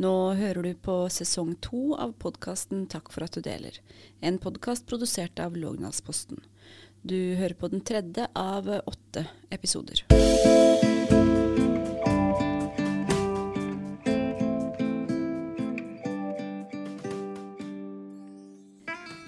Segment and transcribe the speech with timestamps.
[0.00, 3.76] Nå hører du på sesong to av podkasten Takk for at du deler,
[4.24, 6.40] en podkast produsert av Lågnadsposten.
[7.04, 10.06] Du hører på den tredje av åtte episoder.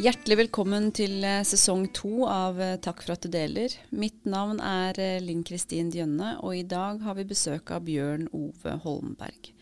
[0.04, 3.72] Hjertelig velkommen til eh, sesong to av eh, Takk for at du deler.
[3.88, 8.26] Mitt navn er eh, Linn Kristin Djønne, og i dag har vi besøk av Bjørn
[8.36, 9.54] Ove Holmberg.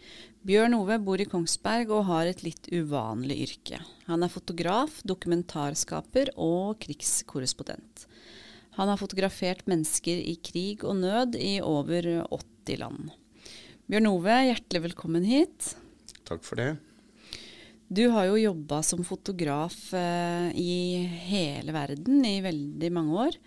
[0.43, 3.79] Bjørn Ove bor i Kongsberg og har et litt uvanlig yrke.
[4.09, 8.09] Han er fotograf, dokumentarskaper og krigskorrespondent.
[8.75, 13.15] Han har fotografert mennesker i krig og nød i over 80 land.
[13.87, 15.77] Bjørn Ove, hjertelig velkommen hit.
[16.27, 16.73] Takk for det.
[17.93, 23.43] Du har jo jobba som fotograf eh, i hele verden i veldig mange år.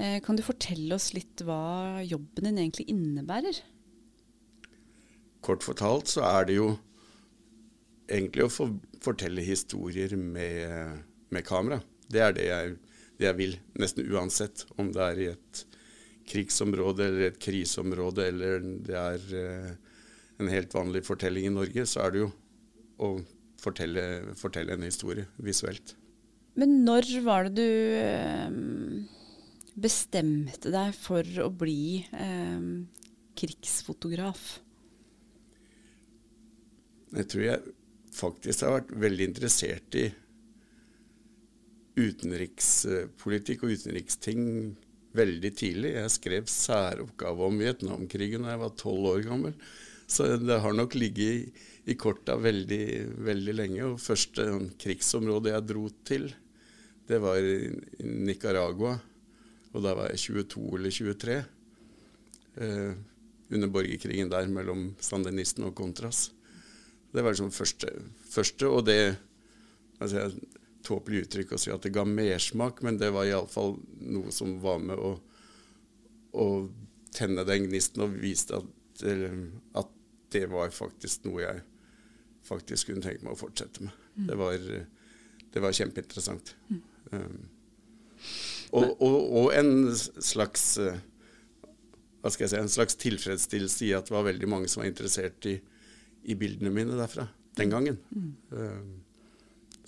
[0.00, 3.58] Eh, kan du fortelle oss litt hva jobben din egentlig innebærer?
[5.48, 6.68] Kort fortalt så er det jo
[8.08, 11.00] egentlig å for, fortelle historier med,
[11.32, 11.80] med kamera.
[12.08, 12.76] Det er det jeg,
[13.20, 15.62] det jeg, vil, nesten uansett om det er i et
[16.28, 19.70] krigsområde eller et kriseområde eller det er eh,
[20.38, 22.30] en helt vanlig fortelling i Norge, så er det jo
[23.00, 23.10] å
[23.58, 24.04] fortelle,
[24.38, 25.96] fortelle, en historie visuelt.
[26.58, 28.54] Men når var det du eh,
[29.78, 32.70] bestemte deg for å bli eh,
[33.38, 34.58] krigsfotograf?
[37.16, 37.74] Jeg tror jeg
[38.12, 40.08] faktisk har vært veldig interessert i
[41.98, 44.42] utenrikspolitikk og utenriksting
[45.18, 45.94] veldig tidlig.
[45.96, 49.56] Jeg skrev særoppgave om Vietnamkrigen da jeg var tolv år gammel.
[50.08, 52.84] Så det har nok ligget i, i korta veldig,
[53.26, 53.82] veldig lenge.
[53.90, 54.46] Og første
[54.80, 56.30] krigsområde jeg dro til,
[57.08, 57.68] det var i
[58.04, 58.96] Nicaragua.
[59.74, 61.38] Og da var jeg 22 eller 23.
[62.58, 62.92] Eh,
[63.48, 66.28] under borgerkrigen der mellom sandinistene og Contras.
[67.12, 67.92] Det var liksom første,
[68.28, 69.16] første og det
[69.98, 70.28] altså,
[70.88, 73.74] Tåpelig uttrykk å si at det ga mersmak, men det var iallfall
[74.08, 75.10] noe som var med å,
[76.32, 76.46] å
[77.12, 79.02] tenne den gnisten og viste at,
[79.76, 79.90] at
[80.32, 81.64] det var faktisk noe jeg
[82.48, 84.06] faktisk kunne tenke meg å fortsette med.
[84.14, 84.26] Mm.
[84.30, 84.64] Det, var,
[85.52, 86.54] det, var, kjempeinteressant.
[86.70, 86.80] Mm.
[87.12, 87.38] Um,
[88.70, 90.96] og, og, og, en slags uh,
[92.22, 94.90] hva skal jeg si, en slags tilfredsstillelse i at det var veldig mange som var
[94.90, 95.58] interessert i,
[96.28, 97.26] i bildene mine derfra
[97.58, 97.98] den gangen.
[98.14, 98.32] Mm.
[98.52, 98.90] Um,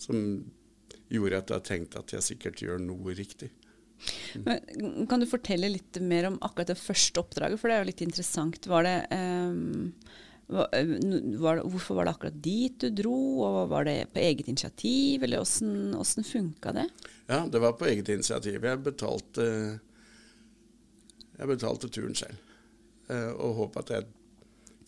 [0.01, 0.23] som
[1.11, 3.51] gjorde at jeg tenkte at jeg sikkert gjør noe riktig.
[4.47, 7.91] Men, kan du fortelle litt mer om akkurat det første oppdraget, for det er jo
[7.91, 8.69] litt interessant.
[8.71, 9.93] Var det um
[10.51, 10.69] var,
[11.39, 15.23] var det, hvorfor var det akkurat dit du dro, og var det på eget initiativ,
[15.23, 16.89] eller åssen, åssen funka det?
[17.29, 18.59] Ja, det var på eget initiativ.
[18.65, 19.47] Jeg betalte,
[21.39, 22.41] jeg betalte turen selv,
[23.09, 24.09] eh, og håpet at jeg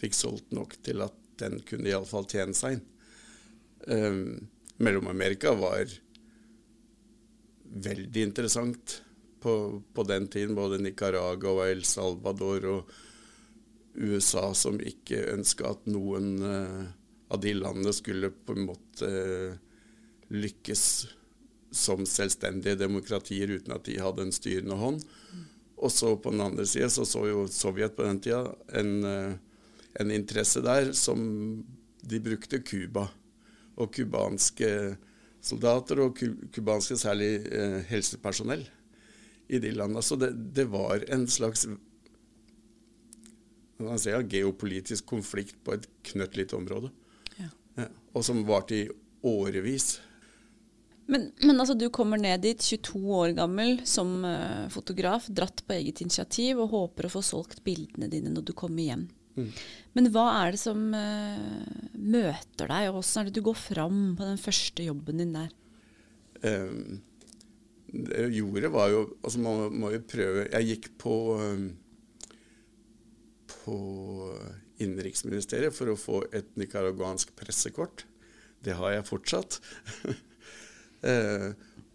[0.02, 2.88] fikk solgt nok til at den kunne iallfall tjene seg inn.
[3.86, 4.48] Um,
[4.82, 5.90] Mellom-Amerika var
[7.72, 9.02] veldig interessant
[9.40, 10.54] på, på, den tiden.
[10.54, 12.92] Både Nicaragua og El Salvador og
[13.94, 16.84] USA som ikke ønska at noen uh,
[17.32, 19.58] av de landene skulle på en måte uh,
[20.32, 20.84] lykkes
[21.72, 25.00] som selvstendige demokratier uten at de hadde en styrende hånd.
[25.82, 28.44] Og så på den andre sida så så jo Sovjet på den tida
[28.78, 29.32] en, uh,
[30.00, 31.22] en interesse der som
[32.02, 33.08] de brukte Cuba.
[33.80, 34.68] Og cubanske
[35.42, 36.18] soldater, og
[36.52, 37.30] cubanske særlig
[37.88, 38.66] helsepersonell
[39.48, 40.02] i de landene.
[40.04, 41.66] Så det, det var en slags
[43.82, 46.92] man si, geopolitisk konflikt på et knøttlite område.
[47.38, 47.50] Ja.
[47.80, 48.88] Ja, og som varte i
[49.26, 49.96] årevis.
[51.10, 55.76] Men, men, altså, du kommer ned dit 22 år gammel som uh, fotograf, dratt på
[55.76, 59.08] eget initiativ og håper å få solgt bildene dine når du kommer hjem.
[59.36, 59.48] Mm.
[59.96, 61.62] Men hva er det som uh,
[61.96, 65.54] møter deg, og hvordan er det du går fram på den første jobben din der?
[66.42, 67.00] Um,
[67.92, 71.66] det jeg gjorde, var jo altså Man må jo prøve Jeg gikk på um,
[73.62, 73.76] på
[74.82, 78.06] Innenriksministeriet for å få et nicaraguansk pressekort.
[78.62, 79.58] Det har jeg fortsatt.
[81.12, 81.52] eh,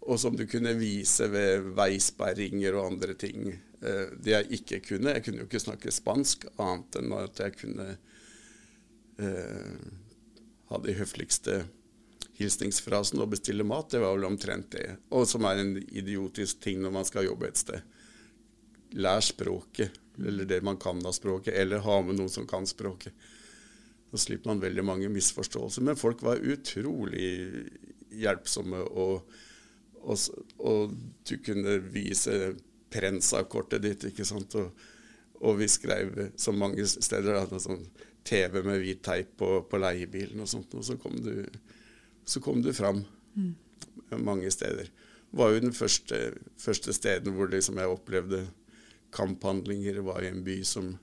[0.08, 3.50] og som du kunne vise ved veisperringer og andre ting.
[3.52, 7.56] Eh, det jeg ikke kunne Jeg kunne jo ikke snakke spansk annet enn at jeg
[7.60, 7.88] kunne
[9.20, 9.84] eh,
[10.72, 11.60] ha de høfligste
[12.38, 13.90] hilsningsfrasen og bestille mat.
[13.92, 14.96] Det var vel omtrent det.
[15.12, 17.96] Og som er en idiotisk ting når man skal jobbe et sted.
[18.96, 19.96] Lær språket
[20.26, 23.14] eller det man kan av språket, eller ha med noen som kan språket.
[24.10, 25.84] Da slipper man veldig mange misforståelser.
[25.84, 27.28] Men folk var utrolig
[28.18, 29.28] hjelpsomme, og,
[30.02, 30.18] og,
[30.58, 30.94] og
[31.28, 32.54] du kunne vise
[32.88, 34.54] Prensa-kortet ditt, ikke sant.
[34.56, 34.84] Og,
[35.42, 37.82] og, vi skrev så mange steder at sånn
[38.28, 41.44] TV med hvit teip på, på leiebilen og sånt, og så kom du,
[42.28, 43.02] så kom du fram
[43.36, 43.52] mm.
[44.24, 44.88] mange steder.
[45.28, 46.22] Det var jo den første,
[46.60, 48.46] første steden hvor liksom jeg opplevde
[49.12, 50.94] kamphandlinger, var i en by som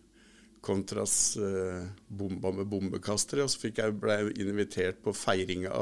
[0.65, 3.45] Kontras eh, bomba med bombekastere.
[3.45, 5.73] Og så fikk jeg, ble jeg invitert på feiringa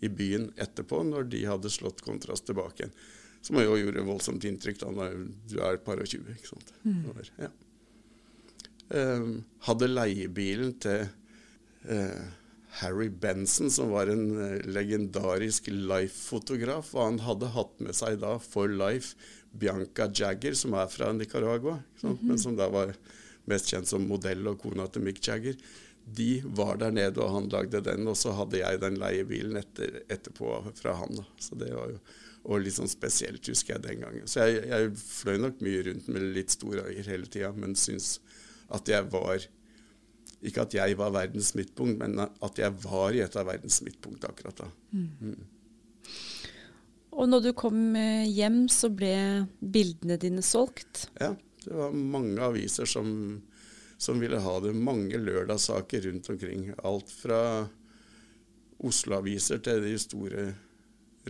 [0.00, 2.96] i byen etterpå, når de hadde slått kontrast tilbake igjen.
[3.44, 5.18] Som jo gjorde voldsomt inntrykk da når
[5.50, 6.24] du er et par og tjue.
[6.32, 6.72] ikke sant?
[6.84, 7.04] Mm.
[7.42, 7.50] Ja.
[8.94, 9.34] um,
[9.66, 11.04] hadde leiebilen til
[11.90, 12.22] uh,
[12.80, 16.94] Harry Benson, som var en uh, legendarisk Life-fotograf.
[16.96, 19.12] Og han hadde hatt med seg da for life
[19.52, 22.22] Bianca Jagger, som er fra Nicaragua, mm -hmm.
[22.22, 22.94] men som da var
[23.44, 25.54] mest kjent som modell og kona til Mick Jagger.
[26.04, 28.08] De var der nede, og han lagde den.
[28.10, 31.16] Og så hadde jeg den leiebilen etter, etterpå fra han.
[31.20, 31.26] Da.
[31.40, 31.98] Så det var jo
[32.44, 34.26] og litt sånn spesielt, husker jeg den gangen.
[34.28, 38.18] Så jeg, jeg fløy nok mye rundt med litt store øyer hele tida, men syns
[38.74, 39.46] at jeg var
[40.44, 44.26] Ikke at jeg var verdens midtpunkt, men at jeg var i et av verdens midtpunkt
[44.28, 44.66] akkurat da.
[44.92, 45.06] Mm.
[45.24, 46.10] Mm.
[47.14, 49.14] Og når du kom eh, hjem, så ble
[49.60, 51.06] bildene dine solgt?
[51.16, 51.32] Ja.
[51.64, 53.08] Det var mange aviser som,
[54.04, 54.74] som ville ha det.
[54.76, 56.68] Mange lørdagssaker rundt omkring.
[56.84, 57.40] Alt fra
[58.84, 60.48] Oslo-aviser til de store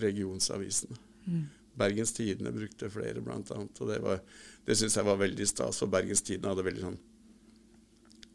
[0.03, 0.99] regionsavisene.
[1.27, 1.45] Mm.
[1.79, 3.81] Bergens Tidende brukte flere, annet.
[3.81, 4.21] Og det, var,
[4.67, 7.01] det syns jeg var veldig stas, for Bergens Tidende hadde veldig sånn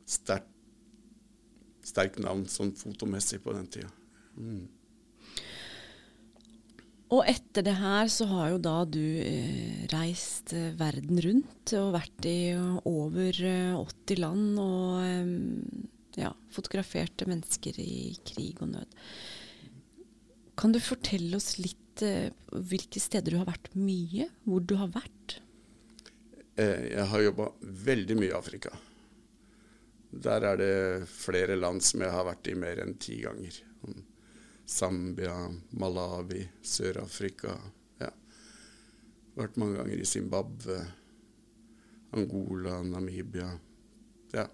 [0.09, 0.55] sterkt
[1.89, 3.89] sterk navn sånn fotomessig på den tida.
[4.37, 4.67] Mm.
[7.09, 11.95] Og etter det her så har jo da du eh, reist eh, verden rundt og
[11.95, 15.31] vært i over 80 eh, land og eh,
[16.21, 18.99] ja, fotograferte mennesker i krig og nød.
[20.59, 24.29] Kan du fortelle oss litt eh, hvilke steder du har vært mye?
[24.45, 25.39] Hvor du har vært?
[26.59, 27.49] Eh, jeg har jobba
[27.89, 28.75] veldig mye i Afrika.
[30.09, 30.73] Der er det
[31.09, 33.61] flere land som jeg har vært i mer enn ti ganger.
[34.69, 35.33] Zambia,
[35.69, 37.55] Malawi, Sør-Afrika.
[37.97, 38.11] Ja.
[39.39, 40.77] Vært mange ganger i Zimbabwe,
[42.13, 43.49] Angola, Namibia.
[44.35, 44.45] Ja.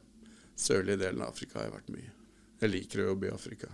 [0.55, 2.13] Sørlige delen av Afrika har jeg vært mye.
[2.61, 3.69] Jeg liker å jobbe i Afrika.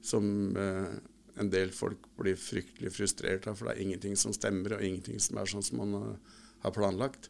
[0.00, 0.96] Som eh,
[1.36, 5.20] en del folk blir fryktelig frustrert av, for det er ingenting som stemmer, og ingenting
[5.20, 7.28] som er sånn som man uh, har planlagt.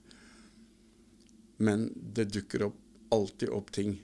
[1.59, 2.79] Men det dukker opp,
[3.11, 3.97] alltid opp ting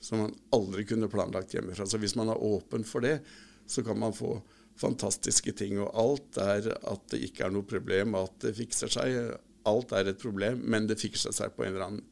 [0.00, 1.86] som man aldri kunne planlagt hjemmefra.
[1.86, 3.18] Så hvis man er åpen for det,
[3.66, 4.36] så kan man få
[4.78, 5.78] fantastiske ting.
[5.82, 9.34] Og alt er at det ikke er noe problem, at det fikser seg.
[9.68, 12.06] Alt er et problem, men det fikser seg på en eller annen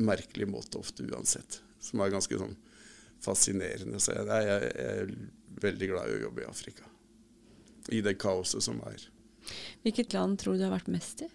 [0.00, 1.60] merkelig måte ofte uansett.
[1.80, 2.56] Som er ganske sånn
[3.22, 4.00] fascinerende.
[4.02, 5.14] Så jeg, jeg, jeg er
[5.60, 6.86] veldig glad i å jobbe i Afrika.
[7.90, 9.06] I det kaoset som er.
[9.84, 11.30] Hvilket land tror du har vært mest i?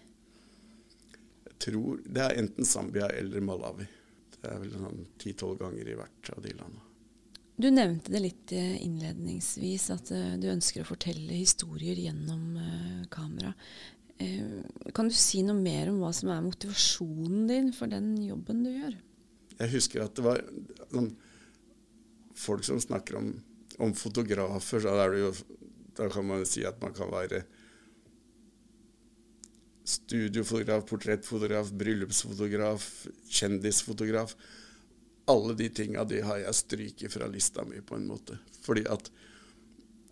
[1.46, 3.86] Jeg tror det er enten Zambia eller Malawi.
[4.46, 6.84] Det er vel sånn ti-tolv ganger i hvert av de landene.
[7.56, 13.02] Du nevnte det litt eh, innledningsvis, at uh, du ønsker å fortelle historier gjennom uh,
[13.10, 13.54] kamera.
[14.96, 18.70] Kan du si noe mer om hva som er motivasjonen din for den jobben du
[18.70, 18.94] gjør?
[19.58, 20.40] Jeg husker at det var
[20.88, 21.10] sånn,
[22.32, 23.28] folk som snakker om,
[23.76, 24.86] om fotografer.
[24.86, 25.34] Så jo,
[26.00, 27.42] da kan man si at man kan være
[29.86, 34.34] studiofotograf, portrettfotograf, bryllupsfotograf, kjendisfotograf.
[35.30, 38.38] Alle de tinga de har jeg stryket fra lista mi, på en måte.
[38.66, 39.10] Fordi at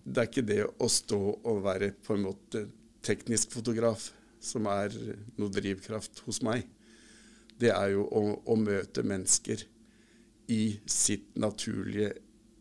[0.04, 2.66] det er ikke det å stå og være på en måte
[3.04, 4.10] teknisk fotograf
[4.44, 4.94] som er
[5.40, 6.66] noe drivkraft hos meg.
[7.58, 9.64] Det er jo å, å møte mennesker
[10.52, 12.12] i sitt naturlige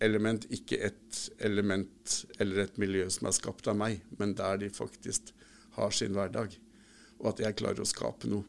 [0.04, 4.70] element, ikke et element eller et miljø som er skapt av meg, men der de
[4.74, 5.34] faktisk
[5.78, 6.56] har sin hverdag
[7.24, 8.44] og at jeg klarer å skape noe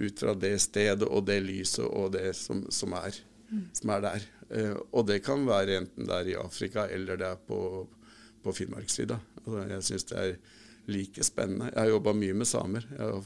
[0.00, 3.18] ut fra det stedet og det lyset og det som, som, er,
[3.50, 3.66] mm.
[3.76, 4.28] som er, der.
[4.48, 7.60] Eh, og det kan være enten det er i Afrika eller det er på,
[8.40, 9.18] på Finnmarkssida.
[9.42, 10.32] Altså, jeg syns det er
[10.90, 11.68] like spennende.
[11.74, 12.88] Jeg har jobba mye med samer.
[12.96, 13.20] Jeg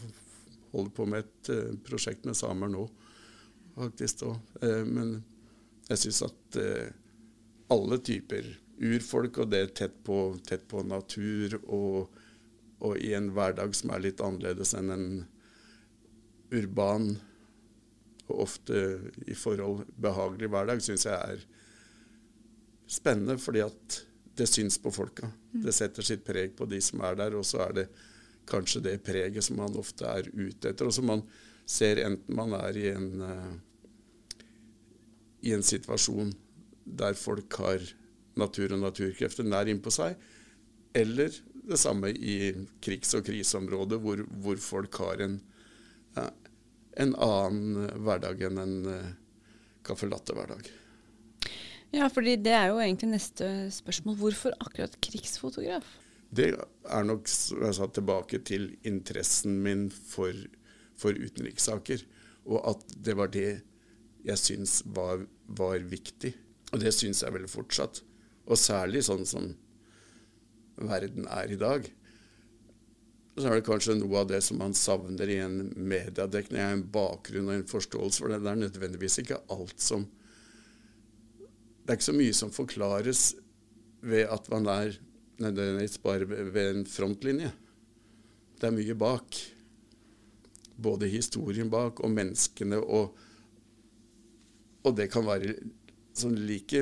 [0.74, 2.88] holder på med et uh, prosjekt med samer nå,
[3.78, 4.26] faktisk.
[4.60, 5.16] Eh, men
[5.86, 6.90] jeg syns at eh,
[7.74, 8.50] alle typer
[8.82, 12.23] urfolk og det tett på, tett på natur og
[12.84, 15.06] og i en hverdag som er litt annerledes enn en
[16.54, 17.14] urban
[18.28, 18.80] og ofte
[19.28, 21.44] i forhold behagelig hverdag, syns jeg er
[22.88, 24.00] spennende, fordi at
[24.34, 25.28] det syns på folka.
[25.52, 25.62] Mm.
[25.66, 27.86] Det setter sitt preg på de som er der, og så er det
[28.48, 31.24] kanskje det preget som man ofte er ute etter, og som man
[31.64, 34.40] ser enten man er i en, uh,
[35.44, 36.34] i en situasjon
[36.84, 37.84] der folk har
[38.36, 40.18] natur og naturkrefter nær innpå seg,
[40.94, 41.32] eller
[41.64, 42.36] det samme i
[42.84, 45.36] krigs- og kriseområder, hvor, hvor, folk har en,
[47.00, 49.12] en annen hverdag enn en uh,
[49.84, 50.68] caffè latte-hverdag.
[51.94, 54.18] Ja, fordi det er jo egentlig neste spørsmål.
[54.18, 55.86] Hvorfor akkurat krigsfotograf?
[56.34, 60.34] Det er nok sa, tilbake til interessen min for,
[60.98, 62.02] for utenrikssaker.
[62.50, 63.50] Og at det var det
[64.24, 66.32] jeg syns var, var viktig.
[66.72, 68.02] Og det syns jeg vel fortsatt.
[68.50, 69.52] Og særlig sånn som
[70.76, 71.86] verden er i dag.
[73.34, 77.50] Så er det kanskje noe av det som man savner i en mediedekning, en bakgrunn
[77.50, 78.44] og en forståelse for det.
[78.44, 80.06] Det er nødvendigvis ikke alt som
[81.84, 83.22] Det er ikke så mye som forklares
[84.00, 84.94] ved at man er
[85.42, 87.50] nødvendigvis bare ved en frontlinje.
[88.56, 89.36] Det er mye bak.
[90.80, 93.18] Både historien bak og menneskene og
[94.84, 95.54] Og det kan være
[96.12, 96.80] sånn like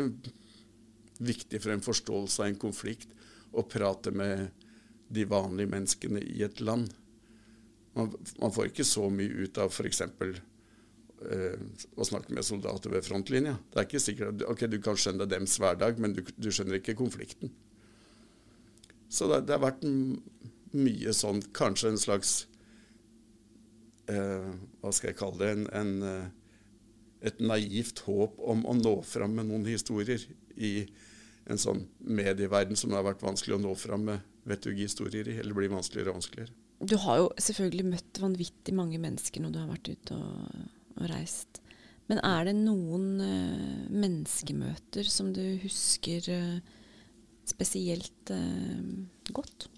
[1.22, 3.12] viktig for en forståelse av en konflikt
[3.52, 4.50] å prate med
[5.12, 6.88] de vanlige menneskene i et land.
[7.96, 10.00] Man, man får ikke så mye ut av f.eks.
[11.22, 11.58] Eh,
[11.94, 13.58] å snakke med soldater ved frontlinja.
[13.70, 16.96] Det er ikke sikkert ok, du kan skjønne dems hverdag, men du, du skjønner ikke
[16.98, 17.52] konflikten.
[19.12, 19.84] Så det, det har vært
[20.72, 22.30] mye sånn, kanskje en slags
[24.08, 24.48] eh,
[24.80, 25.50] Hva skal jeg kalle det?
[25.52, 30.24] En, en, eh, et naivt håp om å nå fram med noen historier
[30.56, 30.72] i
[31.50, 35.72] en sånn medieverden som har vært vanskelig å nå fram med vettughistorier i, eller blir
[35.72, 36.54] vanskeligere og vanskeligere.
[36.82, 40.62] Du har jo selvfølgelig møtt vanvittig mange mennesker når du har vært ute og,
[40.98, 41.60] og reist.
[42.10, 46.58] Men er det noen uh, menneskemøter som du husker uh,
[47.48, 48.82] spesielt uh,
[49.30, 49.68] godt?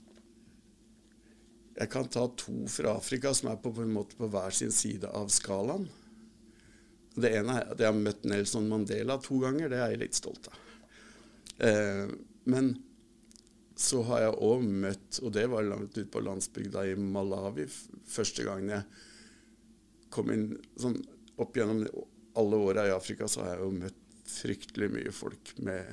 [1.75, 4.73] Jeg kan ta to fra Afrika som er på, på, en måte på hver sin
[4.73, 5.89] side av skalaen.
[7.15, 9.69] Det ene er at jeg har møtt Nelson Mandela to ganger.
[9.71, 10.61] Det er jeg litt stolt av.
[11.59, 12.07] Eh,
[12.51, 12.71] men
[13.77, 17.67] så har jeg òg møtt, og det var langt ute på landsbygda i Malawi,
[18.07, 21.01] første gangen jeg kom inn sånn
[21.43, 21.81] Opp gjennom
[22.39, 25.89] alle åra i Afrika så har jeg jo møtt fryktelig mye folk med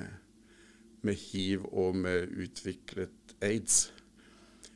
[1.02, 3.90] med hiv og med utviklet aids.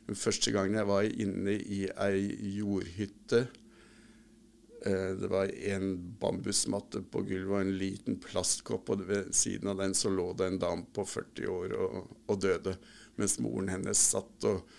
[0.07, 3.45] Den første gangen jeg var inne i ei jordhytte
[4.83, 5.87] Det var en
[6.19, 10.51] bambusmatte på gulvet og en liten plastkopp, og ved siden av den så lå det
[10.51, 11.95] en dame på 40 år og,
[12.29, 12.75] og døde,
[13.17, 14.75] mens moren hennes satt og,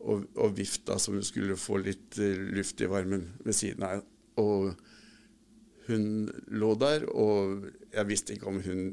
[0.00, 4.02] og, og vifta som hun skulle få litt uh, luft i varmen ved siden av.
[4.42, 4.72] Og
[5.86, 6.08] hun
[6.50, 8.90] lå der, og jeg visste ikke om hun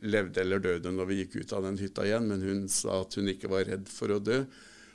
[0.00, 3.18] levde eller døde når vi gikk ut av den hytta igjen, men hun sa at
[3.18, 4.44] hun ikke var redd for å dø.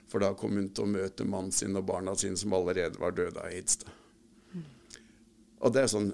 [0.10, 3.16] For da kom hun til å møte mannen sin og barna sine som allerede var
[3.18, 3.82] døde av aids.
[3.84, 4.02] Mm.
[5.66, 6.12] Og det er sånn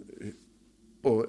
[1.10, 1.26] Og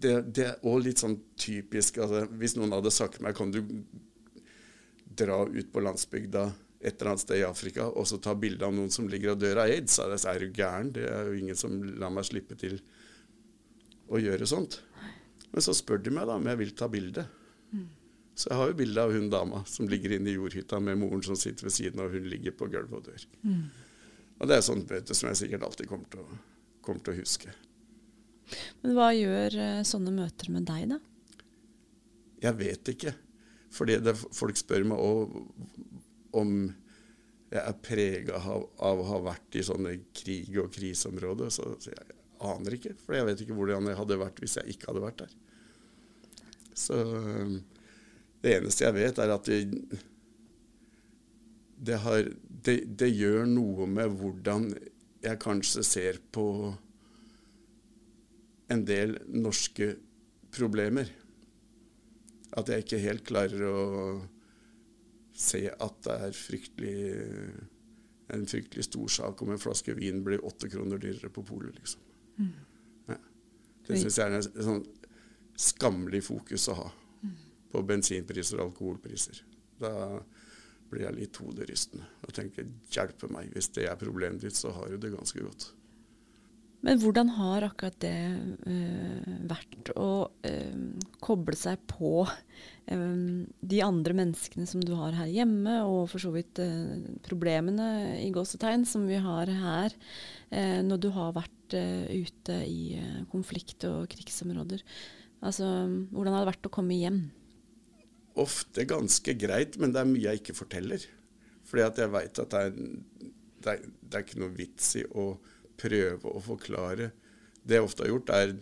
[0.00, 3.60] det, det er òg litt sånn typisk altså, Hvis noen hadde sagt meg kan du
[5.20, 6.46] dra ut på landsbygda
[6.80, 9.40] et eller annet sted i Afrika og så ta bilde av noen som ligger og
[9.42, 10.94] dør av aids, så er du gæren.
[10.94, 12.78] Det er jo ingen som lar meg slippe til
[14.08, 14.78] å gjøre sånt.
[15.50, 17.26] Men så spør de meg da om jeg vil ta bilde.
[18.32, 21.22] Så jeg har jo bilde av hun dama som ligger inne i jordhytta med moren
[21.26, 23.26] som sitter ved siden og hun ligger på gulvet og dør.
[23.44, 23.64] Mm.
[24.40, 26.38] Og det er sånt vet som jeg sikkert alltid kommer til, å,
[26.84, 27.52] kommer til, å, huske.
[28.82, 31.00] Men hva gjør uh, sånne møter med deg, da?
[32.40, 33.12] Jeg vet ikke.
[33.70, 35.36] Fordi det, folk spør meg òg
[36.40, 36.54] om
[37.50, 41.52] jeg er prega av, av, å ha vært i sånne krig- og kriseområder.
[41.52, 44.74] Så så, jeg aner ikke, for jeg vet ikke hvordan jeg hadde vært hvis jeg
[44.74, 45.34] ikke hadde vært der.
[46.80, 46.96] Så
[48.40, 50.00] det eneste jeg vet, er at det,
[51.80, 52.28] det, har,
[52.66, 54.68] det, det gjør noe med hvordan
[55.24, 56.44] jeg kanskje ser på
[58.70, 59.94] en del norske
[60.54, 61.10] problemer.
[62.58, 63.80] At jeg ikke helt klarer å
[65.40, 66.94] se at det er fryktelig,
[68.34, 72.06] en fryktelig stor sak om en flaske vin blir åtte kroner dyrere på polet, liksom.
[73.08, 73.18] Ja.
[73.86, 74.84] Det syns jeg er en sånn
[75.60, 76.90] skammelig fokus å ha
[77.70, 79.40] på bensinpriser og alkoholpriser.
[79.80, 79.92] Da
[80.90, 84.90] blir jeg litt hoderystende og tenker hjelpe meg, hvis det er problemet ditt, så har
[84.90, 85.70] du det ganske godt.
[86.80, 88.14] Men hvordan har akkurat det
[88.64, 90.12] øh, vært å
[90.48, 90.76] øh,
[91.20, 93.18] koble seg på øh,
[93.60, 96.62] de andre menneskene som du har her hjemme, og for så vidt
[97.26, 99.96] problemene i gåsetegn som vi har her,
[100.82, 101.76] når du har vært
[102.10, 102.96] ute i
[103.30, 104.80] konflikt- og krigsområder?
[105.46, 105.68] Altså,
[106.10, 107.20] hvordan har det vært å komme hjem?
[108.38, 111.02] Ofte ganske greit, men det er mye jeg ikke forteller.
[111.66, 112.74] Fordi at jeg veit at det er,
[113.60, 115.32] det, er, det er ikke noe vits i å
[115.80, 117.10] prøve å forklare.
[117.62, 118.54] Det jeg ofte har gjort, er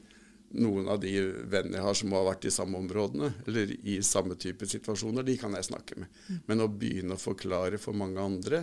[0.59, 1.13] noen av de
[1.51, 5.37] vennene jeg har som har vært i samme områdene, eller i samme type situasjoner, de
[5.41, 6.23] kan jeg snakke med.
[6.49, 8.63] Men å begynne å forklare for mange andre,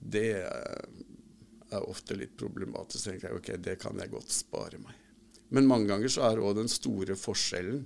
[0.00, 3.02] det er ofte litt problematisk.
[3.02, 4.96] Så tenker jeg ok, det kan jeg godt spare meg.
[5.54, 7.84] Men mange ganger så er òg den store forskjellen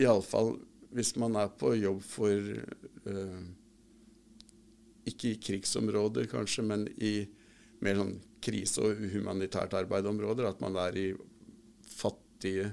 [0.00, 0.56] Iallfall
[0.94, 2.50] hvis man er på jobb for
[3.10, 3.40] uh,
[5.10, 7.26] Ikke i krigsområder, kanskje, men i
[7.84, 10.46] mer sånn krise- og humanitært arbeidområder.
[10.48, 11.08] At man er i
[11.90, 12.70] fattige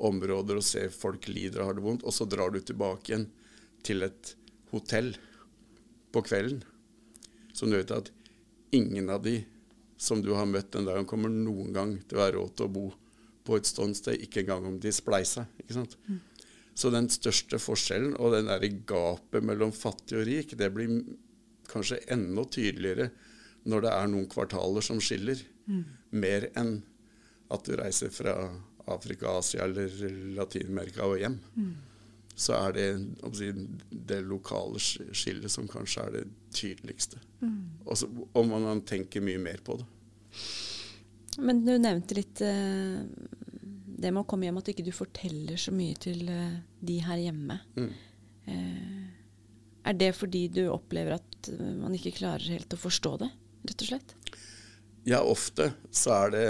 [0.00, 2.06] områder og ser folk lider og har det vondt.
[2.06, 3.26] Og så drar du tilbake igjen
[3.84, 4.32] til et
[4.72, 5.12] hotell
[6.14, 6.62] på kvelden.
[7.52, 8.10] Så du vet at
[8.74, 9.42] ingen av de
[10.00, 12.74] som du har møtt den dagen, kommer noen gang til å ha råd til å
[12.74, 12.86] bo
[13.44, 15.46] på et sånt ikke engang om de spleiser.
[15.60, 15.98] ikke sant?
[16.08, 16.20] Mm.
[16.74, 20.96] Så den største forskjellen og den der gapet mellom fattig og rik, det blir
[21.70, 23.10] kanskje enda tydeligere
[23.70, 25.38] når det er noen kvartaler som skiller,
[25.70, 25.84] mm.
[26.20, 26.76] mer enn
[27.54, 28.34] at du reiser fra
[28.90, 29.88] Afrika, Asia eller
[30.36, 31.38] Latin-Amerika og hjem.
[31.56, 31.72] Mm.
[32.34, 32.88] Så er det
[33.38, 33.52] si,
[33.88, 37.22] det lokale skillet som kanskje er det tydeligste.
[37.40, 37.86] Mm.
[37.86, 39.88] Også, og man tenker mye mer på det.
[41.38, 43.00] Men du nevnte litt uh,
[44.04, 47.22] det med å komme hjem, at du ikke forteller så mye til uh, de her
[47.26, 47.58] hjemme.
[47.78, 47.90] Mm.
[48.48, 49.02] Uh,
[49.88, 53.28] er det fordi du opplever at man ikke klarer helt å forstå det,
[53.68, 54.14] rett og slett?
[55.04, 56.46] Ja, ofte så er det,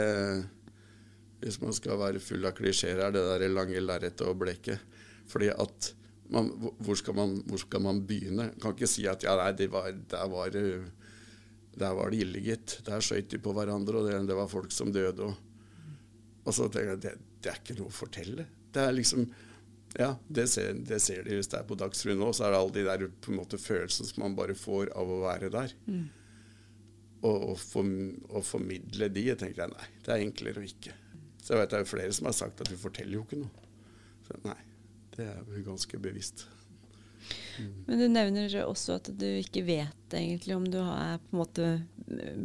[1.42, 4.78] hvis man skal være full av klisjeer, er det der lange lerretet og bleket.
[5.26, 5.90] Fordi at
[6.30, 8.52] man, hvor, skal man, hvor, skal man, begynne?
[8.52, 10.54] Man kan ikke si at ja, nei, det var, der var
[11.74, 12.78] der var det ille, gitt.
[12.86, 15.26] Der skøyt de på hverandre, og det, det, var folk som døde.
[15.26, 15.34] Og,
[16.44, 18.46] og så tenker jeg det, det er ikke noe å fortelle.
[18.74, 19.28] Det er liksom
[19.94, 22.32] Ja, det ser, det ser de hvis det er på Dagsrevyen nå.
[22.34, 25.12] Så er det alle de der på en måte følelsene som man bare får av
[25.12, 25.74] å være der.
[25.86, 26.08] Mm.
[27.24, 27.92] Og, og, for,
[28.32, 30.96] og, formidle de, jeg tenker jeg nei, det er enklere å ikke.
[31.38, 33.38] Så jeg vet det er jo flere som har sagt at du forteller jo ikke
[33.44, 33.70] noe.
[34.26, 34.58] Så nei,
[35.14, 36.46] det er jo ganske bevisst.
[37.86, 41.68] Men du nevner også at du ikke vet egentlig om du har på en måte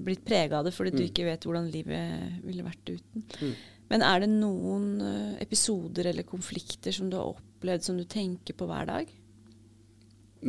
[0.05, 0.97] blitt prega av det fordi mm.
[0.99, 3.25] du ikke vet hvordan livet ville vært uten.
[3.41, 3.55] Mm.
[3.89, 8.57] Men er det noen eh, episoder eller konflikter som du har opplevd som du tenker
[8.57, 9.09] på hver dag?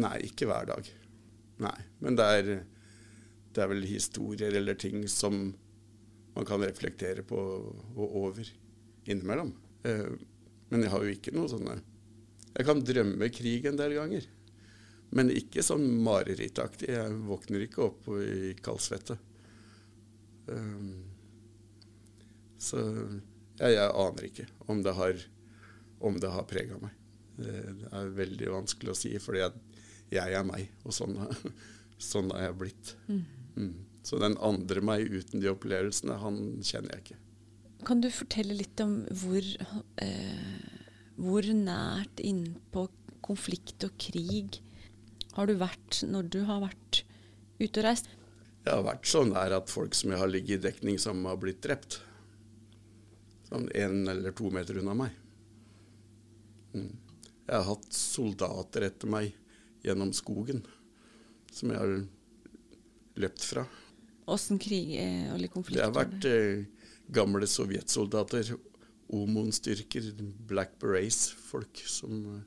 [0.00, 0.90] Nei, ikke hver dag.
[1.64, 1.78] Nei.
[2.04, 2.50] Men det er,
[3.54, 5.40] det er vel historier eller ting som
[6.36, 8.44] man kan reflektere på og over
[9.08, 9.54] innimellom.
[9.88, 10.12] Eh,
[10.70, 11.80] men jeg har jo ikke noe sånne
[12.52, 14.28] Jeg kan drømme krig en del ganger.
[15.16, 16.90] Men ikke sånn marerittaktig.
[16.92, 19.16] Jeg våkner ikke opp i kaldsvette.
[20.50, 21.02] Um,
[22.60, 22.82] så
[23.60, 25.20] ja, jeg aner ikke om det har,
[26.00, 26.96] om det har prega meg.
[27.40, 27.54] Det
[27.92, 29.44] er veldig vanskelig å si, fordi
[30.10, 31.16] jeg er meg, og sånn,
[32.10, 32.94] sånn har jeg blitt.
[33.08, 33.22] Mm.
[33.56, 33.74] Mm.
[34.06, 37.20] Så den andre meg uten de opplevelsene, han kjenner jeg ikke.
[37.88, 39.44] Kan du fortelle litt om hvor,
[40.04, 40.80] eh,
[41.20, 42.88] hvor nært innpå
[43.24, 44.60] konflikt og krig
[45.36, 47.02] har du vært når du har vært
[47.60, 48.10] ute og reist?
[48.66, 51.38] Jeg har vært så nær at folk som jeg har ligget i dekning som har
[51.40, 52.00] blitt drept.
[53.50, 55.14] Sånn én eller to meter unna meg.
[56.74, 56.92] Mm.
[57.50, 59.32] Jeg har hatt soldater etter meg
[59.82, 60.62] gjennom skogen
[61.50, 61.94] som jeg har
[63.20, 63.64] løpt fra.
[64.30, 65.80] Åssen krig eller konflikt?
[65.80, 66.66] Det har vært eh,
[67.10, 68.52] gamle sovjetsoldater.
[69.10, 70.12] Omon-styrker,
[70.46, 72.44] Black Berets-folk som eh,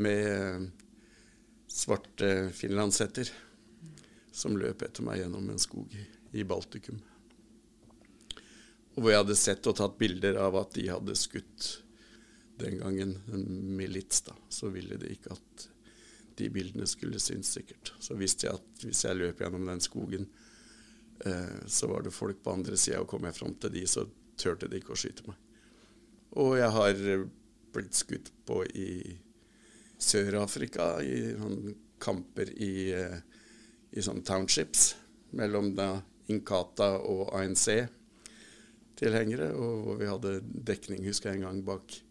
[0.00, 0.70] med
[1.70, 3.30] svarte finlandshetter
[4.34, 6.98] som løp etter meg gjennom en skog i Baltikum.
[8.96, 11.68] Og hvor jeg hadde sett og tatt bilder av at de hadde skutt
[12.60, 14.20] den gangen en milits.
[14.26, 15.68] da, Så ville de ikke at
[16.40, 17.92] de bildene skulle synes, sikkert.
[18.00, 20.28] Så visste jeg at hvis jeg løp gjennom den skogen,
[21.24, 24.06] eh, så var det folk på andre sida, og kom jeg fram til de, så
[24.40, 25.36] turte de ikke å skyte meg.
[26.40, 27.02] Og jeg har
[27.74, 28.90] blitt skutt på i
[30.00, 33.18] Sør-Afrika i sånn kamper i, eh,
[33.92, 34.94] i sånne townships
[35.36, 35.92] mellom da
[36.30, 37.34] Inkata og
[39.00, 39.54] ANC-tilhengere.
[39.54, 42.02] Og hvor vi hadde dekning, husker jeg en gang, bak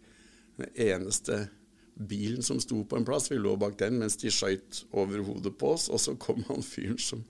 [0.57, 1.47] den eneste
[1.95, 3.31] bilen som sto på en plass.
[3.31, 5.89] Vi lå bak den mens de skøyt over hodet på oss.
[5.89, 7.23] Og så kom han fyren som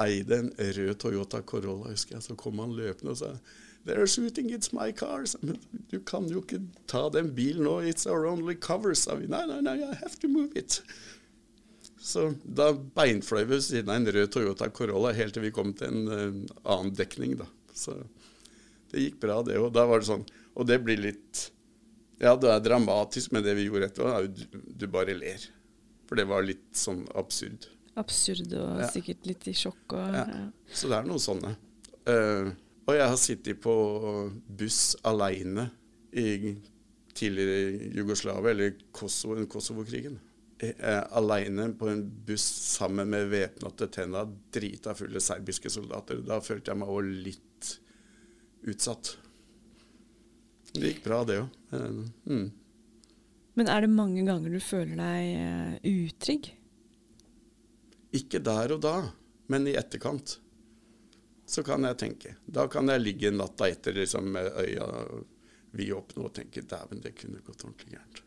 [0.00, 2.22] eide en rød Toyota Corolla, husker jeg.
[2.22, 3.34] Så kom han løpende og sa
[3.86, 5.24] They're shooting, it's my car.
[5.90, 9.26] Du kan jo ikke ta den bilen nå, it's our only cover, sa vi.
[9.26, 10.82] Nei, nei, nei, I have to move it.
[12.00, 15.72] Så da beinfløy vi ved siden av en rød Toyota Corolla helt til vi kom
[15.72, 17.48] til en uh, annen dekning, da.
[17.72, 17.96] Så
[18.90, 19.70] det gikk bra, det òg.
[19.74, 20.24] Da var det sånn
[20.58, 21.46] Og det blir litt
[22.20, 25.44] Ja, det er dramatisk, men det vi gjorde etterpå, du, du bare ler.
[26.08, 27.68] For det var litt sånn absurd.
[28.00, 28.88] Absurd og ja.
[28.90, 30.24] sikkert litt i sjokk og ja.
[30.26, 30.42] ja.
[30.74, 31.54] Så det er noen sånne.
[32.08, 32.50] Uh,
[32.90, 33.74] og jeg har sittet på
[34.58, 35.68] buss aleine
[36.12, 36.56] i
[37.14, 40.18] tidligere Jugoslavia, eller Kosovo, Kosovo-krigen.
[40.58, 42.44] eh, aleine på en buss
[42.76, 46.20] sammen med væpnede tenner, drita fulle serbiske soldater.
[46.26, 47.46] Da følte jeg meg òg litt
[48.68, 49.16] utsatt.
[50.72, 51.48] Det gikk bra, det òg.
[52.26, 52.50] Mm.
[53.58, 56.52] Men er det mange ganger du føler deg uh, utrygg?
[58.16, 58.94] Ikke der og da,
[59.50, 60.38] men i etterkant.
[61.50, 62.36] Så kan jeg tenke.
[62.46, 64.86] Da kan jeg ligge natta etter liksom, med øya
[65.74, 68.22] vidåpne og tenke dæven, det kunne gått ordentlig gærent.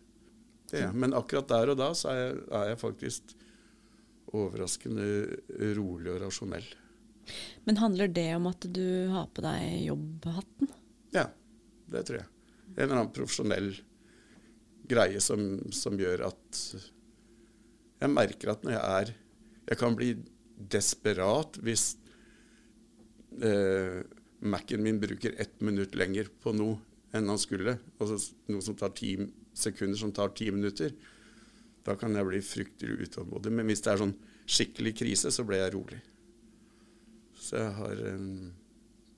[0.95, 3.33] Men akkurat der og da så er jeg, er jeg faktisk
[4.33, 5.05] overraskende
[5.77, 6.65] rolig og rasjonell.
[7.67, 10.71] Men handler det om at du har på deg jobbhatten?
[11.15, 11.27] Ja,
[11.93, 12.29] det tror jeg.
[12.73, 13.71] En eller annen profesjonell
[14.89, 16.61] greie som, som, gjør at
[18.01, 19.11] jeg merker at når jeg er
[19.69, 20.09] Jeg kan bli
[20.73, 21.93] desperat hvis
[23.39, 24.01] eh,
[24.43, 26.81] Mac-en min bruker ett minutt lenger på noe
[27.15, 27.77] enn han skulle.
[28.01, 28.17] Altså
[28.51, 29.15] noe som tar ti
[29.55, 30.91] sekunder, som tar ti minutter.
[31.87, 33.53] Da kan jeg bli fryktelig utålmodig.
[33.55, 36.01] Men hvis det er sånn skikkelig krise, så blir jeg rolig.
[37.43, 38.01] Så jeg har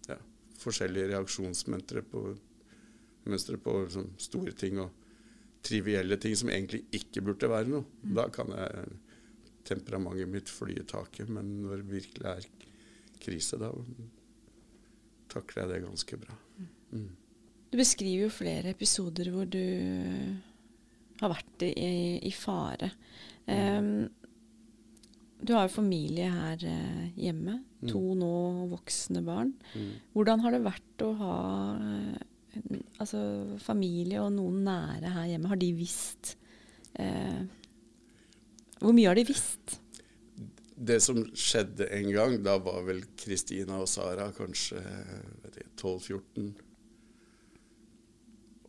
[0.10, 0.20] ja,
[0.62, 2.24] forskjellige reaksjonsmønstre på,
[3.26, 5.04] på liksom, store ting og
[5.66, 7.86] trivielle ting som egentlig ikke burde være noe.
[8.04, 8.16] Mm.
[8.18, 8.88] Da kan jeg
[9.66, 11.30] temperamentet mitt fly i taket.
[11.34, 12.50] Men når det virkelig er
[13.22, 13.72] krise, da
[15.32, 16.36] takler jeg det ganske bra.
[16.94, 17.08] Mm.
[17.72, 19.64] Du beskriver jo flere episoder hvor du
[21.22, 22.92] har vært i, i fare.
[23.46, 24.08] Um,
[25.46, 27.60] du har jo familie her uh, hjemme.
[27.82, 27.90] Mm.
[27.92, 28.32] To nå
[28.72, 29.54] voksne barn.
[29.76, 29.92] Mm.
[30.16, 31.38] Hvordan har det vært å ha
[31.78, 32.24] uh,
[33.04, 33.22] altså,
[33.64, 35.52] familie og noen nære her hjemme?
[35.52, 36.36] Har de visst
[37.00, 37.42] eh,
[38.80, 39.80] Hvor mye har de visst?
[40.76, 44.82] Det som skjedde en gang, da var vel Kristina og Sara kanskje
[45.80, 46.50] 12-14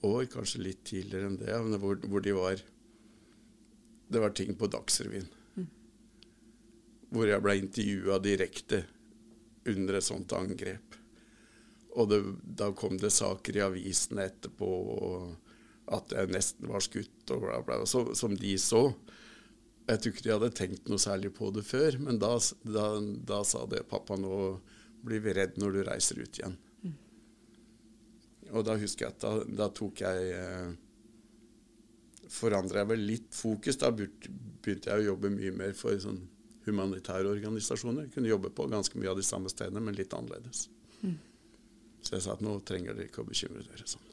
[0.07, 2.63] år, kanskje litt tidligere enn det, hvor, hvor de var
[4.07, 5.27] Det var ting på Dagsrevyen
[7.17, 8.85] hvor jeg ble intervjua direkte
[9.67, 10.97] under et sånt angrep.
[11.97, 12.21] Og det,
[12.59, 14.71] da kom det saker i avisene etterpå
[15.97, 18.89] at jeg nesten var skutt, og bla, bla, så, som de så.
[19.87, 22.35] Jeg tror ikke de hadde tenkt noe særlig på det før, men da,
[22.67, 24.59] da, da sa det 'Pappa, nå
[25.07, 26.59] blir vi redd når du reiser ut igjen'.
[26.83, 26.97] Mm.
[28.51, 30.75] Og da husker jeg at da, da tok jeg eh,
[32.27, 33.77] Forandra jeg vel litt fokus.
[33.79, 36.25] Da begynte jeg å jobbe mye mer for sånn
[36.67, 38.11] humanitære organisasjoner.
[38.15, 40.67] Kunne jobbe på ganske mye av de samme stedene, men litt annerledes.
[41.03, 41.17] Mm.
[42.03, 44.05] Så jeg sa at nå trenger dere ikke å bekymre dere sånn.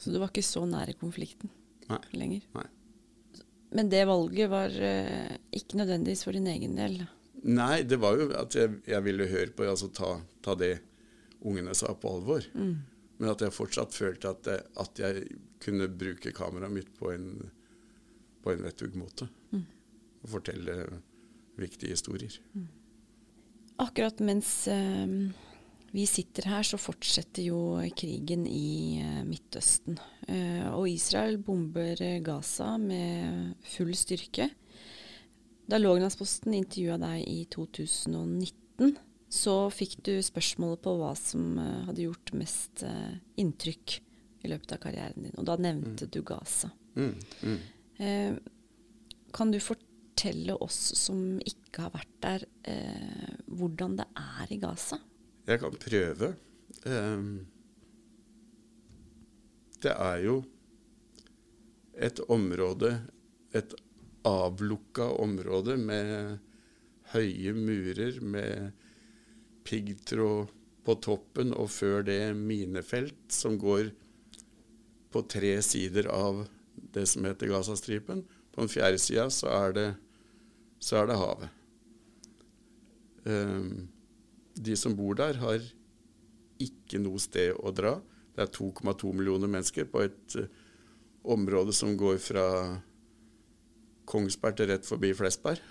[0.00, 1.52] Så du var ikke så nære konflikten
[1.88, 2.00] Nei.
[2.16, 2.48] lenger?
[2.56, 2.66] Nei.
[3.74, 7.00] Men det valget var uh, ikke nødvendigvis for din egen del?
[7.44, 10.78] Nei, det var jo at jeg, jeg ville høre på, altså ta, ta, det
[11.44, 12.46] ungene sa på alvor.
[12.54, 12.76] Mm.
[13.18, 15.26] Men at jeg fortsatt følte at, det, at jeg
[15.64, 17.28] kunne bruke kameraet mitt på en,
[18.44, 19.28] på en vettug måte.
[19.52, 19.66] Mm.
[20.22, 20.78] Og fortelle
[21.60, 22.34] viktige historier.
[23.82, 25.06] Akkurat mens uh,
[25.94, 29.98] vi sitter her, så fortsetter jo krigen i uh, Midtøsten.
[30.28, 34.50] Uh, og Israel bomber Gaza med full styrke.
[35.70, 38.96] Da Låglandsposten intervjua deg i 2019,
[39.34, 42.84] så fikk du spørsmålet på hva som hadde gjort mest
[43.40, 43.94] inntrykk
[44.44, 45.32] i løpet av karrieren din.
[45.40, 46.10] Og da nevnte mm.
[46.12, 46.68] du Gaza.
[46.94, 47.16] Mm.
[47.42, 48.36] Mm.
[49.34, 49.83] kan du fortelle
[50.24, 54.98] fortelle oss som ikke har vært der, eh, hvordan det er i Gaza?
[55.46, 56.36] Jeg kan prøve.
[56.86, 57.46] Um,
[59.80, 60.44] det er jo
[61.94, 63.06] et område,
[63.52, 63.74] et
[64.24, 66.38] avlukka område med
[67.12, 68.72] høye murer, med
[69.64, 70.48] piggtråd
[70.84, 73.92] på toppen, og før det minefelt som går
[75.12, 78.24] på tre sider av det som heter Gazastripen.
[78.52, 79.94] På den fjerde sida så er det
[80.84, 81.60] så er det havet.
[83.24, 83.86] Um,
[84.54, 85.62] de som bor der, har
[86.62, 87.96] ikke noe sted å dra.
[88.34, 90.50] Det er 2,2 millioner mennesker på et uh,
[91.34, 92.44] område som går fra
[94.04, 95.62] Kongsberg til rett forbi Flesberg,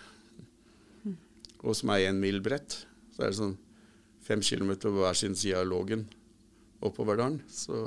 [1.05, 1.17] mm.
[1.61, 2.81] og som er én mil bredt.
[3.13, 3.57] Så er det sånn
[4.25, 6.07] fem kilometer på hver sin side av Lågen
[6.83, 7.41] oppover dalen.
[7.51, 7.77] Så,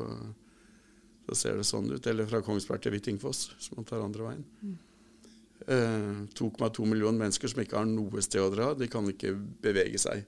[1.27, 2.07] så, ser det sånn ut.
[2.07, 4.47] Eller fra Kongsberg til Hvittingfoss, hvis man tar andre veien.
[4.62, 4.77] Mm.
[5.64, 8.73] 2,2 eh, millioner mennesker som ikke har noe sted å dra.
[8.77, 10.27] De kan ikke bevege seg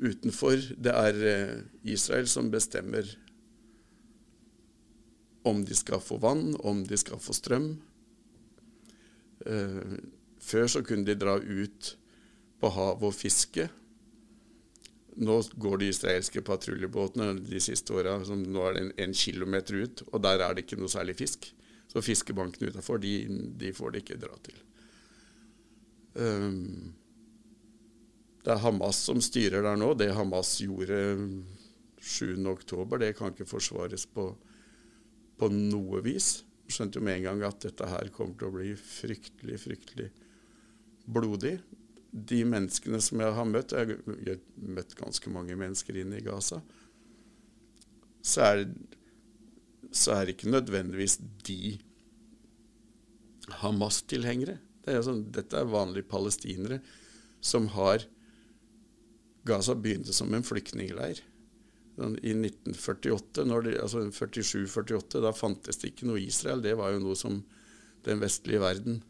[0.00, 0.56] utenfor.
[0.78, 1.58] Det er eh,
[1.94, 3.06] Israel som bestemmer
[5.46, 7.74] om de skal få vann, om de skal få strøm.
[9.46, 9.94] Eh,
[10.42, 11.94] før så kunne de dra ut
[12.62, 13.68] på havet og fiske.
[15.22, 20.06] Nå går de israelske patruljebåtene de siste åra, nå er det en, en kilometer ut,
[20.08, 21.50] og der er det ikke noe særlig fisk.
[21.92, 23.26] Så fiskebankene utafor, de,
[23.60, 24.60] de, får de ikke dra til.
[26.16, 26.94] Um,
[28.42, 29.92] det er Hamas som styrer der nå.
[30.00, 30.96] Det Hamas gjorde
[32.00, 34.30] 7.10, det kan ikke forsvares på,
[35.38, 36.40] på noe vis.
[36.72, 40.08] Skjønte jo med en gang at dette her kommer til å bli fryktelig, fryktelig
[41.04, 41.58] blodig.
[42.12, 44.40] De menneskene som jeg har møtt Jeg har
[44.76, 46.62] møtt ganske mange mennesker inne i Gaza.
[48.22, 48.64] Så er,
[49.92, 51.78] så er det ikke nødvendigvis de
[53.62, 54.58] Hamas-tilhengere.
[54.82, 56.80] Det sånn, dette er vanlige palestinere
[57.42, 58.06] som har
[59.46, 61.20] Gaza begynte som en flyktningleir.
[61.98, 66.62] Sånn, I 1948, de, altså 47-48, da fantes det ikke noe Israel.
[66.64, 67.42] Det var jo noe som
[68.06, 69.02] den vestlige verden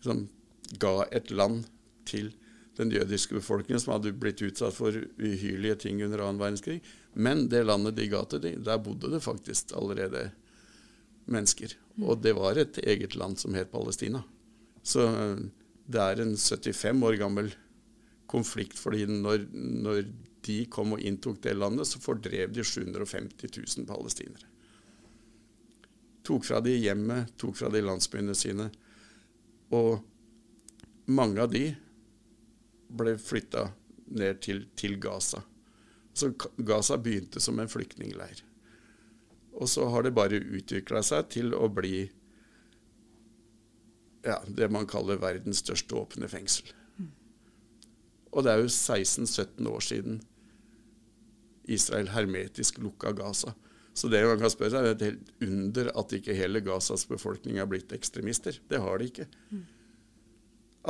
[0.00, 0.26] som
[0.80, 1.66] ga et land
[2.08, 2.32] til
[2.80, 6.80] den jødiske befolkningen som hadde blitt utsatt for uhyrlige ting under annen verdenskrig.
[7.12, 10.28] Men det landet de ga til dem, der bodde det faktisk allerede
[11.30, 11.74] mennesker.
[12.02, 14.22] Og det var et eget land som het Palestina.
[14.82, 15.06] Så
[15.90, 17.50] det er en 75 år gammel
[18.30, 20.04] konflikt, fordi når, når
[20.46, 24.46] de kom og inntok det landet, så fordrev de 750 000 palestinere.
[26.26, 28.68] Tok fra de hjemmet, tok fra de landsbyene sine.
[29.74, 29.98] Og
[31.10, 31.64] mange av de
[32.90, 33.66] ble flytta
[34.14, 35.42] ned til, til Gaza.
[36.20, 36.32] Så
[36.68, 38.42] Gaza begynte som en flyktningleir.
[39.56, 42.04] Og så har det bare utvikla seg til å bli
[44.24, 46.74] ja, det man kaller verdens største åpne fengsel.
[48.30, 50.20] Og det er jo 16-17 år siden
[51.70, 53.54] Israel hermetisk lukka Gaza.
[53.94, 57.58] Så det man kan spørre seg, er et helt under at ikke hele Gazas befolkning
[57.58, 58.60] er blitt ekstremister.
[58.70, 59.26] Det har de ikke.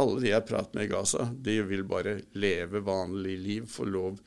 [0.01, 4.21] Alle de jeg prater med i Gaza, de vil bare leve vanlig liv, få lov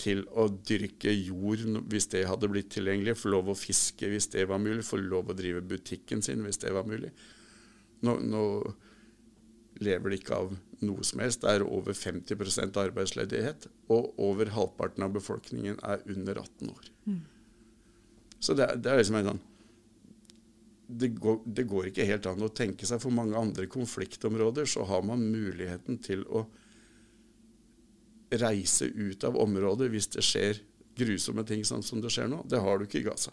[0.00, 4.44] til å dyrke jord hvis det hadde blitt tilgjengelig, få lov å fiske hvis det
[4.50, 7.12] var mulig, få lov å drive butikken sin hvis det var mulig.
[8.04, 8.42] Nå, nå
[9.80, 10.52] lever de ikke av
[10.84, 11.42] noe som helst.
[11.42, 16.90] Det er over 50% arbeidsledighet, og over halvparten av befolkningen er under 18 år.
[17.08, 17.20] Mm.
[18.38, 19.44] Så det, det, er liksom en sånn
[20.86, 23.00] det går, det går, ikke helt an å tenke seg.
[23.02, 26.44] For mange andre konfliktområder så har man muligheten til å
[28.30, 30.60] reise ut av området hvis det skjer
[30.96, 32.42] grusomme ting sånn som det skjer nå.
[32.48, 33.32] Det har du ikke i Gaza.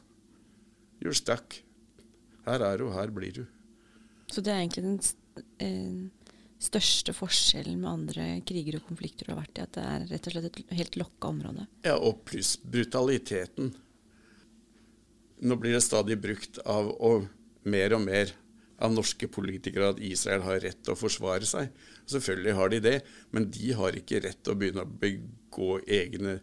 [1.02, 1.62] You're stuck.
[2.48, 3.46] Her er du, her blir du.
[4.32, 6.12] Så det er egentlig den
[6.64, 9.66] største forskjellen med andre kriger og konflikter du har vært i?
[9.66, 11.68] At det er rett og slett et helt lokka område?
[11.86, 13.74] Ja, og pluss brutaliteten.
[15.44, 17.28] Nå blir det stadig brukt av og
[17.68, 18.32] mer og mer
[18.84, 21.72] av norske politikere at Israel har rett til å forsvare seg.
[22.12, 22.98] Selvfølgelig har de det,
[23.32, 26.42] men de har ikke rett til å begynne å begå egne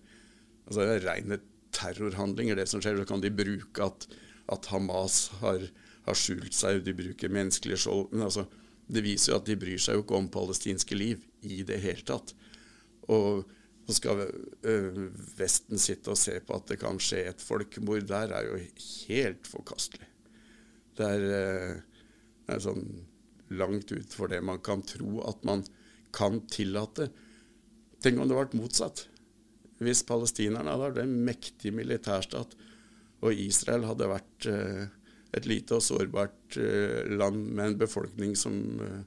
[0.70, 1.40] altså det er rene
[1.74, 3.00] terrorhandlinger, det som skjer.
[3.00, 4.07] Så kan de bruke at,
[4.55, 5.66] at Hamas har,
[6.07, 8.12] har, skjult seg, de bruker menneskelige skjold.
[8.14, 8.46] Men altså,
[8.90, 12.07] det viser jo at de bryr seg jo ikke om palestinske liv i det hele
[12.07, 12.35] tatt.
[13.11, 13.42] Og
[13.88, 15.00] så skal øh,
[15.38, 18.61] Vesten sitte og se på at det kan skje et folkemord der, er jo
[19.11, 20.07] helt forkastelig.
[20.98, 21.89] Det er, øh,
[22.50, 22.84] er sånn
[23.50, 25.64] langt ut for det man kan tro at man
[26.14, 27.08] kan tillate.
[28.00, 29.04] Tenk om det hadde vært motsatt.
[29.80, 32.56] Hvis palestinerne hadde vært en mektig militærstat,
[33.20, 34.84] og Israel hadde vært øh,
[35.36, 39.02] et lite og sårbart uh, land med en befolkning som, uh,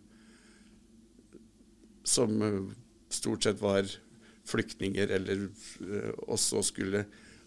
[2.07, 2.37] som
[3.11, 3.89] stort sett var
[4.47, 5.47] flyktninger, eller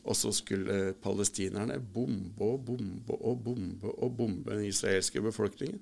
[0.07, 5.81] og så skulle, palestinerne bombe og bombe og bombe og bombe den israelske befolkningen.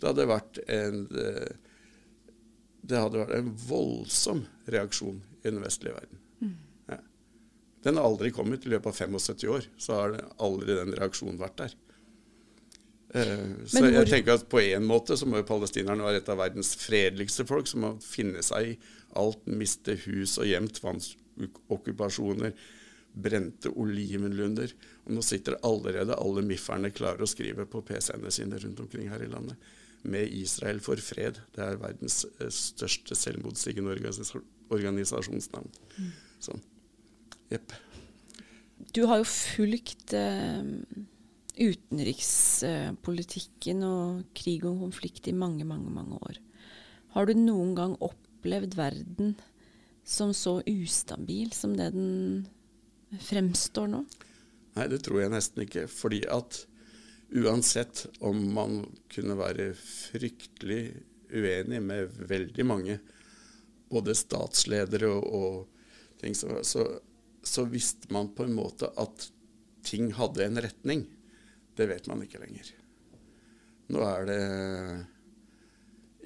[0.00, 1.04] Det hadde vært en
[2.90, 6.22] det hadde vært en voldsom reaksjon i den vestlige verden.
[6.40, 6.56] Mm.
[6.90, 6.98] Ja.
[7.84, 8.66] Den har aldri kommet.
[8.66, 11.76] I løpet av 75 år så har aldri den reaksjonen vært der.
[13.10, 16.38] Uh, så jeg tenker at på en måte så må jo palestinerne være et av
[16.38, 18.76] verdens fredeligste folk, som må finne seg i
[19.18, 22.54] alt, miste hus og hjem, tvangsokkupasjoner,
[23.12, 24.72] brente olivenlunder.
[25.06, 29.24] Og nå sitter allerede alle mifferne klare å skrive på PC-ene sine rundt omkring her
[29.24, 29.70] i landet.
[30.02, 31.42] Med Israel for fred.
[31.56, 33.92] Det er verdens eh, største selvmotsigende
[34.72, 35.70] organisasjonsnavn.
[35.98, 36.10] Mm.
[36.40, 36.62] Sånn.
[37.50, 37.74] Jepp.
[38.96, 40.64] Du har jo fulgt eh
[41.60, 46.36] utenrikspolitikken og krig og konflikt i mange, mange, mange år.
[47.14, 49.36] Har du noen gang opplevd verden
[50.06, 52.46] som så ustabil som det den
[53.18, 54.04] fremstår nå?
[54.76, 55.86] Nei, det tror jeg nesten ikke.
[55.90, 56.62] Fordi at
[57.30, 60.82] uansett om man kunne være fryktelig
[61.30, 62.98] uenig med veldig mange,
[63.90, 66.86] både statsledere og, og ting, så, så,
[67.42, 69.30] så visste man på en måte at
[69.86, 71.06] ting hadde en retning.
[71.76, 72.74] Det vet man ikke lenger.
[73.90, 74.42] Nå er det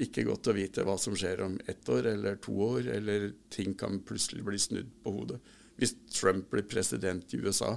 [0.04, 3.76] ikke godt å vite hva som skjer om ett år eller to år, eller ting
[3.78, 5.38] kan plutselig bli snudd på hodet.
[5.80, 7.74] Hvis Trump blir president i USA,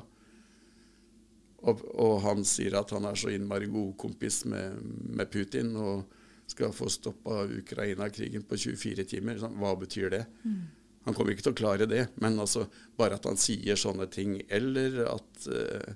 [1.66, 4.78] og, og han sier at han er så innmari god kompis med,
[5.18, 6.06] med Putin og
[6.48, 10.24] skal få stoppa Ukraina-krigen på 24 timer, hva betyr det?
[10.46, 10.62] Mm.
[11.08, 12.66] Han kommer ikke til å klare det, men altså
[13.00, 15.92] bare at han sier sånne ting, eller at, uh,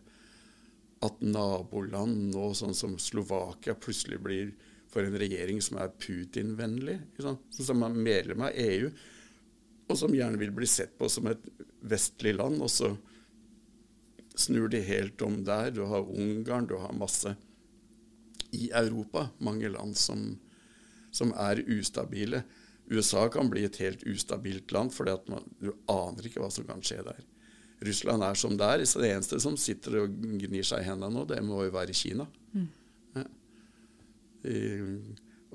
[1.08, 4.54] at naboland nå, sånn som Slovakia, plutselig blir
[4.92, 8.92] for en regjering som er Putin-vennlig, som er medlem av EU,
[9.92, 11.44] og som gjerne vil bli sett på som et
[11.82, 12.62] vestlig land.
[12.62, 12.94] Og så
[14.36, 15.72] snur de helt om der.
[15.76, 17.36] Du har Ungarn, du har masse
[18.52, 20.40] i Europa, mange land som,
[21.12, 22.44] som er ustabile.
[22.92, 27.00] USA kan bli et helt ustabilt land, for du aner ikke hva som kan skje
[27.08, 27.22] der.
[27.82, 28.84] Russland er som det er.
[28.86, 31.96] Så det eneste som sitter og gnir seg i hendene nå, det må jo være
[31.98, 32.28] Kina.
[32.52, 32.68] Mm.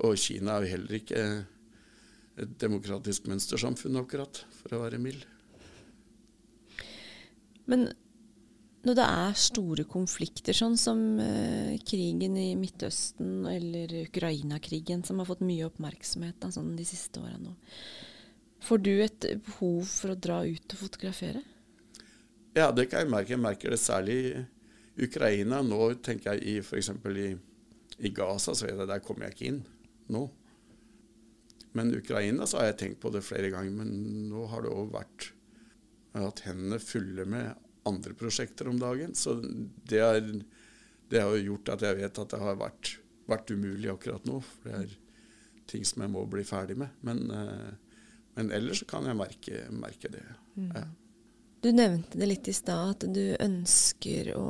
[0.03, 1.23] Og Kina er jo heller ikke
[2.37, 5.23] et demokratisk mønstersamfunn, akkurat, for å være mild.
[7.71, 7.87] Men
[8.87, 15.27] når det er store konflikter, sånn som uh, krigen i Midtøsten eller Ukraina-krigen, som har
[15.29, 17.55] fått mye oppmerksomhet da, sånn de siste åra nå,
[18.63, 21.43] får du et behov for å dra ut og fotografere?
[22.57, 23.35] Ja, det kan jeg merke.
[23.35, 25.59] Jeg merker det særlig i Ukraina.
[25.61, 26.89] Nå tenker jeg i f.eks.
[27.11, 27.29] i
[27.97, 29.63] i Gaza så er det, der kommer jeg ikke inn
[30.13, 30.27] nå.
[31.77, 33.73] Men Ukraina så har jeg tenkt på det flere ganger.
[33.73, 35.31] Men nå har det òg vært
[36.11, 39.15] Jeg har hatt hendene fulle med andre prosjekter om dagen.
[39.15, 39.37] Så
[39.87, 40.31] det, er,
[41.11, 42.93] det har gjort at jeg vet at det har vært,
[43.29, 44.39] vært, umulig akkurat nå.
[44.43, 44.95] For det er
[45.71, 46.95] ting som jeg må bli ferdig med.
[47.07, 50.23] Men, eh, men ellers kan jeg merke, merke det.
[50.55, 50.71] Mm.
[50.75, 50.85] Ja.
[51.65, 54.47] Du nevnte det litt i stad, at du ønsker å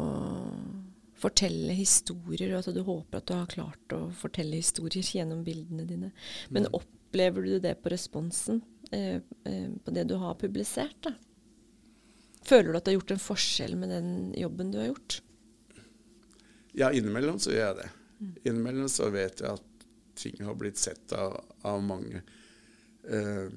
[1.17, 5.88] fortelle historier, og at du håper at du har klart å fortelle historier gjennom bildene
[5.88, 6.12] dine.
[6.54, 6.76] Men mm.
[6.78, 11.00] opplever du det på responsen eh, eh, på det du har publisert?
[11.08, 11.15] da?
[12.48, 15.22] Føler du at du har gjort en forskjell med den jobben du har gjort?
[16.78, 17.88] Ja, innimellom så gjør jeg det.
[18.48, 22.22] Innimellom så vet jeg at ting har blitt sett av, av mange.
[23.10, 23.50] Eh,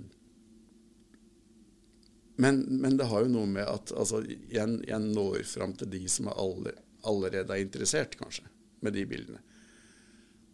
[2.40, 6.07] men, men, det har jo noe med at altså, jeg, jeg når fram til de
[6.09, 6.74] som er alle
[7.09, 8.44] allerede er interessert, kanskje,
[8.85, 9.40] med de bildene.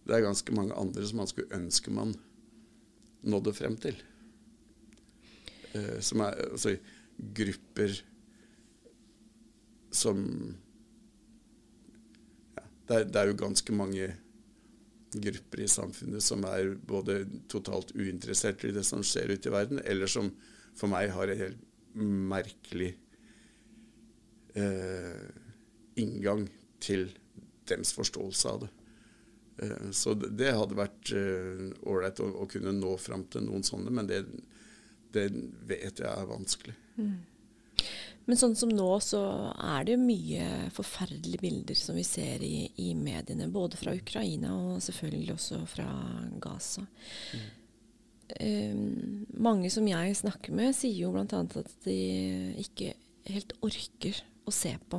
[0.07, 2.13] Det er ganske mange andre som man skulle ønske man
[3.27, 3.97] nådde frem til.
[5.75, 6.77] Eh, som er altså
[7.39, 7.97] grupper
[9.99, 10.23] som
[12.57, 14.11] ja, det, er, det, er, jo ganske mange
[15.17, 19.81] grupper i samfunnet som er både totalt uinteressert i det som skjer ute i verden,
[19.85, 20.33] eller som
[20.77, 21.63] for meg har en helt
[21.97, 22.91] merkelig
[24.55, 25.29] eh,
[25.97, 26.45] inngang
[26.85, 27.09] til
[27.69, 28.73] deres forståelse av det.
[29.63, 33.95] Eh, så det hadde vært eh, ålreit å, å, kunne nå fram til noen sånne,
[33.95, 34.23] men det,
[35.17, 35.31] det
[35.69, 36.77] vet jeg er vanskelig.
[37.01, 37.17] Mm.
[38.27, 39.21] Men sånn som nå, så
[39.55, 43.47] er det mye forferdelige bilder som vi ser i, i, mediene.
[43.55, 45.87] Både fra Ukraina og selvfølgelig også fra
[46.43, 46.83] Gaza.
[47.37, 47.47] Mm.
[48.27, 51.27] Um, mange som jeg snakker med, sier jo bl.a.
[51.31, 52.01] at de
[52.65, 52.97] ikke
[53.31, 54.99] helt orker å se på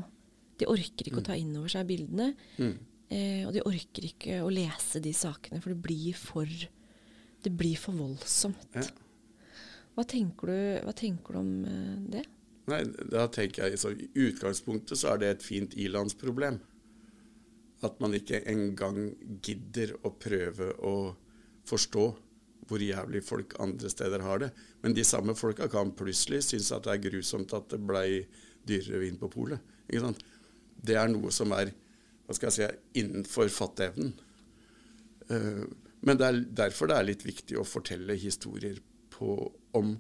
[0.58, 1.24] de orker ikke mm.
[1.24, 2.32] å ta inn over seg bildene.
[2.58, 2.78] Mm.
[3.14, 6.48] Eh, og de orker ikke å lese de sakene, for det blir for,
[7.46, 8.68] det blir for voldsomt.
[8.76, 8.88] Ja.
[9.98, 12.26] Hva, tenker du, hva, tenker du, om eh, det?
[12.68, 16.60] Nei, da tenker jeg så I utgangspunktet så er det et fint ilandsproblem.
[17.86, 19.14] At man ikke engang
[19.46, 20.96] gidder å prøve å
[21.68, 22.06] forstå
[22.68, 24.50] hvor jævlig folk andre steder har det.
[24.84, 28.26] Men de samme folka kan plutselig synes at det er grusomt at det blei
[28.68, 29.62] dyrere vin på polet.
[29.88, 31.72] Det er noe som er
[32.28, 34.12] hva skal jeg si, innenfor fatteevnen.
[35.32, 35.64] Uh,
[36.04, 38.82] men det er derfor det er litt viktig å fortelle historier
[39.14, 39.38] på,
[39.80, 39.96] om,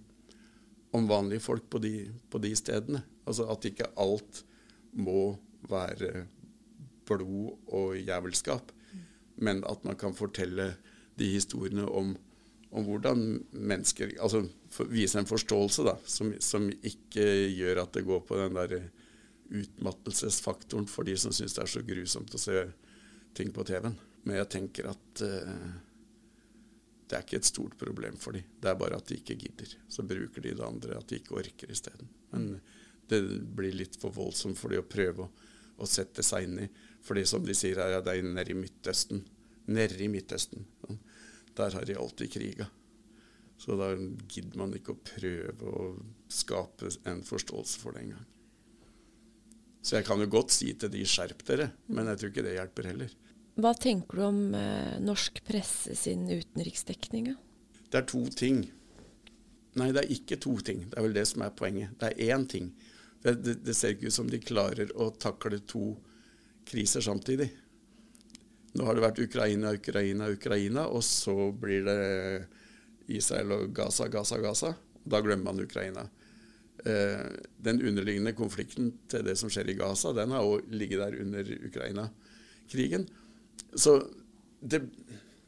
[0.95, 1.93] om, vanlige folk på de,
[2.31, 3.03] på de, stedene.
[3.27, 4.43] Altså at ikke alt
[4.97, 5.35] må
[5.67, 6.27] være
[7.07, 8.71] blod og jævelskap,
[9.37, 10.73] men at man kan fortelle
[11.19, 12.15] de historiene om,
[12.71, 17.25] om hvordan mennesker Altså for, vise en forståelse da, som, som, ikke
[17.55, 18.89] gjør at det går på den der
[19.47, 22.65] utmattelsesfaktoren for de som syns det er så grusomt å se
[23.37, 23.95] ting på TV-en.
[24.27, 25.69] Men jeg tenker at uh,
[27.07, 28.43] det er ikke et stort problem for dem.
[28.59, 29.77] Det er bare at de ikke gidder.
[29.87, 32.09] Så bruker de det andre, at de ikke orker isteden.
[32.33, 32.49] Men
[33.07, 33.21] det
[33.55, 35.29] blir litt for voldsomt for dem å prøve å,
[35.79, 36.67] å sette seg inn i.
[37.05, 39.23] For det som de sier her, det er nede i Midtøsten.
[39.71, 40.67] Nede i Midtøsten.
[41.57, 42.67] Der har de alltid kriga.
[43.57, 43.93] Så da
[44.29, 45.85] gidder man ikke å prøve å
[46.29, 48.27] skape en forståelse for det engang.
[49.81, 52.57] Så jeg kan jo godt si til de skjerp dere, men jeg tror ikke det
[52.57, 53.15] hjelper heller.
[53.57, 57.31] Hva tenker du om eh, norsk presse sin utenriksdekning?
[57.89, 58.67] Det er to ting.
[59.77, 60.83] Nei, det er ikke to ting.
[60.91, 61.95] Det er vel det som er poenget.
[61.97, 62.69] Det er én ting.
[63.23, 65.95] Det, det, det ser ikke ut som de klarer å takle to
[66.69, 67.49] kriser samtidig.
[68.77, 71.99] Nå har det vært Ukraina, Ukraina, Ukraina, og så blir det
[73.09, 74.73] Israel og Gaza, Gaza, Gaza.
[75.01, 76.05] Da glemmer man Ukraina.
[76.85, 81.23] Eh, den underliggende konflikten til det som skjer i Gaza, den har òg ligget der
[81.23, 83.07] under Ukraina-krigen.
[83.75, 83.99] Så
[84.59, 84.81] det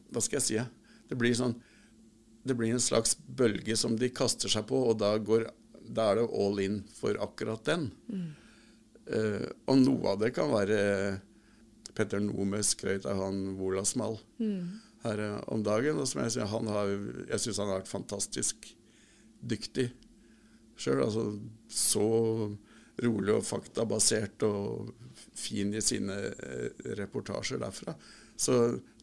[0.10, 0.60] Hva skal jeg si?
[1.10, 1.56] Det blir, sånn,
[2.46, 5.48] det blir en slags bølge som de kaster seg på, og da, går,
[5.86, 7.88] da er det all in for akkurat den.
[8.10, 8.28] Mm.
[9.10, 10.80] Uh, og noe av det kan være
[11.98, 14.62] Petter Nome skrøt av han Wolasmal mm.
[15.08, 15.98] her uh, om dagen.
[15.98, 16.94] og som Jeg, han har,
[17.32, 18.70] jeg syns han har vært fantastisk
[19.42, 19.90] dyktig
[20.80, 21.04] sjøl.
[21.06, 21.26] Altså,
[21.70, 22.08] så
[23.04, 24.94] rolig og faktabasert og
[25.40, 26.68] fin i sine uh,
[27.00, 27.96] reportasjer derfra.
[28.40, 28.60] Så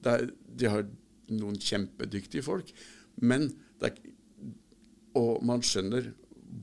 [0.06, 0.86] er, de har
[1.32, 2.70] noen kjempedyktige folk.
[3.16, 3.50] Men
[3.84, 3.96] er,
[5.16, 6.12] Og man skjønner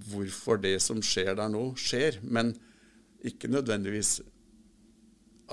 [0.10, 2.20] hvorfor det som skjer der nå, skjer.
[2.24, 2.54] Men
[3.26, 4.22] ikke nødvendigvis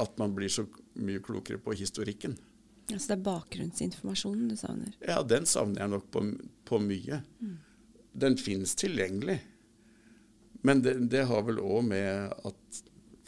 [0.01, 0.67] at man blir så
[1.01, 2.37] mye klokere på historikken.
[2.91, 4.95] Altså så det er bakgrunnsinformasjonen du savner?
[5.07, 6.25] Ja, den savner jeg nok på,
[6.67, 7.21] på mye.
[7.39, 7.57] Mm.
[8.25, 9.39] Den finnes tilgjengelig.
[10.67, 12.81] Men det, det har vel òg med at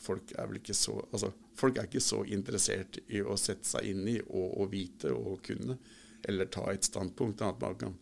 [0.02, 3.88] folk er vel ikke så altså, folk er ikke så interessert i å sette seg
[3.92, 5.78] inn i og, og vite og kunne,
[6.28, 7.42] eller ta et standpunkt.
[7.42, 7.96] Annet man kan.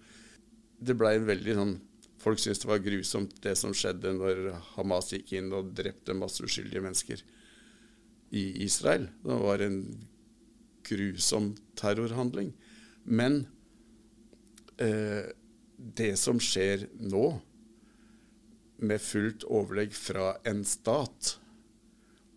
[0.81, 1.79] Det blei veldig sånn
[2.21, 6.45] Folk syntes det var grusomt det som skjedde når Hamas gikk inn og drepte masse
[6.45, 7.23] uskyldige mennesker
[8.37, 9.07] i Israel.
[9.25, 9.79] Det var en
[10.85, 12.53] grusom terrorhandling.
[13.09, 13.47] Men
[14.77, 15.33] eh,
[15.77, 17.41] det som skjer nå,
[18.81, 21.35] med fullt overlegg fra en stat,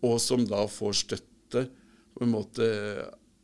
[0.04, 1.66] og som da får støtte
[2.14, 2.66] på en måte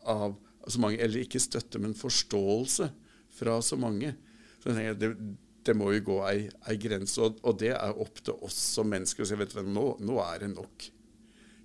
[0.09, 0.37] av
[0.69, 2.91] så mange, eller ikke støtte, men forståelse
[3.35, 4.13] fra så mange.
[4.61, 5.37] Så jeg tenker, det,
[5.67, 8.91] det må jo gå ei, ei grense, og, og, det er opp til oss som
[8.91, 10.89] mennesker å si vet du, nå, nå er det nok.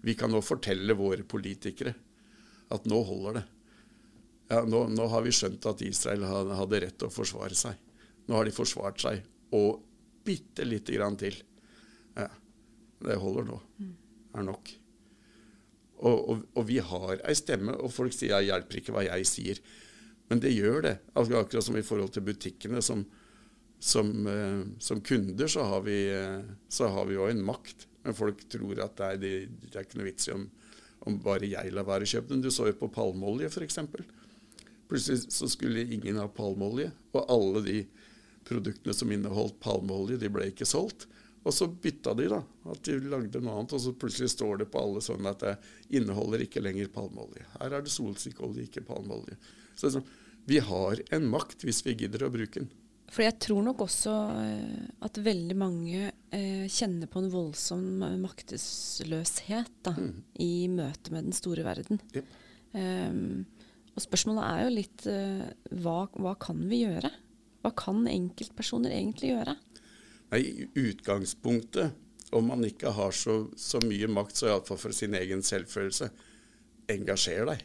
[0.06, 1.96] Vi kan nå fortelle våre politikere
[2.74, 3.46] at nå holder det.
[4.52, 7.78] Ja, nå, nå, har vi skjønt at Israel hadde rett til å forsvare seg.
[8.30, 9.24] Nå har de forsvart seg,
[9.58, 9.82] og
[10.26, 11.38] bitte lite grann til.
[12.18, 12.30] Ja,
[13.06, 13.60] det holder nå.
[13.78, 13.96] Det mm.
[14.39, 14.74] er nok.
[15.96, 19.28] Og, og, og, vi har ei stemme, og folk sier jeg hjelper ikke hva jeg
[19.30, 19.62] sier.
[20.30, 20.96] Men det gjør det.
[21.16, 22.82] Akkurat som i forhold til butikkene.
[22.84, 23.06] Som,
[23.80, 27.88] som, eh, som kunder så har vi jo eh, en makt.
[28.06, 29.34] Men folk tror at det er, det,
[29.66, 30.46] det er ikke noe vits i om,
[31.08, 32.43] om, bare jeg lar være å kjøpe den.
[32.46, 33.80] Du så jo på palmeolje f.eks.
[34.89, 36.91] Plutselig så skulle ingen ha palmeolje.
[37.16, 37.80] Og alle de
[38.46, 41.08] produktene som inneholdt palmeolje, de ble ikke solgt.
[41.46, 42.39] Og så bytta de, da.
[42.74, 43.76] At de lagde noe annet.
[43.78, 45.54] Og så plutselig står det på alle sånn at det
[45.98, 47.46] inneholder ikke lenger palmeolje.
[47.60, 49.38] Her er det solsikkeolje, ikke palmeolje.
[49.78, 50.08] Så sånn,
[50.50, 52.72] vi har en makt hvis vi gidder å bruke den.
[53.14, 57.84] For jeg tror nok også eh, at veldig mange eh, kjenner på en voldsom
[58.24, 60.16] maktesløshet da, mm.
[60.41, 62.02] i møte med den store verden.
[62.18, 62.34] Yep.
[62.76, 63.46] Um,
[63.96, 65.46] og spørsmålet er jo litt uh,
[65.80, 67.12] hva, hva, kan vi gjøre?
[67.64, 69.56] Hva kan enkeltpersoner egentlig gjøre?
[70.32, 71.93] Nei, I utgangspunktet,
[72.36, 76.09] om man ikke har så, så mye makt, så iallfall for sin egen selvfølelse,
[76.91, 77.63] engasjer deg.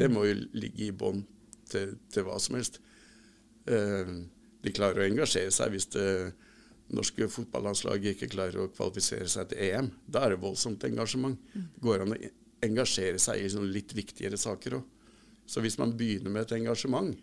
[0.00, 1.22] Det må jo ligge i bånn
[1.70, 2.80] til, til, hva som helst.
[3.70, 4.22] Uh,
[4.60, 6.08] de klarer å engasjere seg hvis det
[6.90, 9.90] norske fotballandslaget ikke klarer å kvalifisere seg til EM.
[10.10, 11.38] Da er det voldsomt engasjement.
[11.54, 12.20] Det går an å
[12.66, 14.96] engasjere seg i sånne litt viktigere saker òg.
[15.50, 17.14] Så hvis man begynner med et engasjement,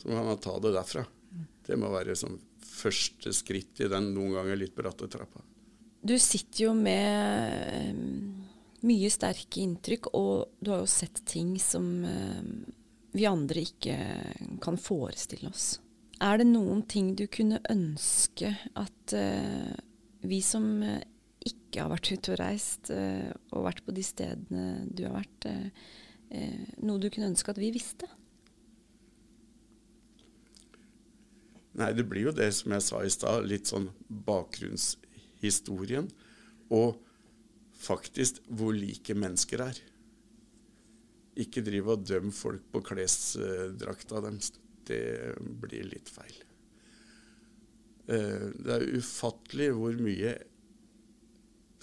[0.00, 1.04] så må man ta det derfra.
[1.66, 2.36] Det må være som
[2.74, 5.42] første skritt i den noen ganger litt bratte trappa.
[6.04, 7.94] Du sitter jo med eh,
[8.84, 12.42] mye sterke inntrykk, og du har jo sett ting som eh,
[13.14, 13.96] vi andre ikke
[14.64, 15.78] kan forestille oss.
[16.24, 19.72] Er det noen ting du kunne ønske at uh,
[20.22, 20.66] vi som
[21.44, 25.48] ikke har vært ute og reist, og vært på de stedene du har vært,
[26.80, 28.08] noe du kunne ønske at vi visste?
[31.78, 33.88] Nei, det blir jo det som jeg sa i stad, litt sånn
[34.28, 36.06] bakgrunnshistorien.
[36.74, 37.00] Og
[37.84, 39.80] faktisk hvor like mennesker er.
[41.42, 44.52] Ikke drive og dømme folk på klesdrakta deres.
[44.86, 46.34] Det blir litt feil.
[48.06, 50.34] Eh, det er ufattelig hvor mye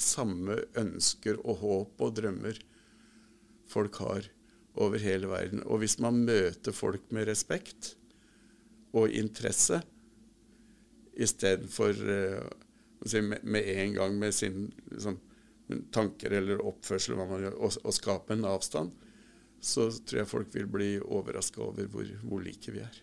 [0.01, 2.57] samme ønsker og håp og drømmer
[3.69, 4.29] folk har
[4.81, 5.63] over hele verden.
[5.65, 7.95] Og hvis man møter folk med respekt,
[8.97, 9.81] og interesse,
[11.21, 12.47] istedenfor uh,
[13.05, 15.19] si, med, med en gang med sin liksom,
[15.93, 18.91] tanker eller oppførsel gjør, og, og skape en avstand,
[19.61, 23.01] så tror jeg folk vil bli overraska over hvor, hvor, like vi er.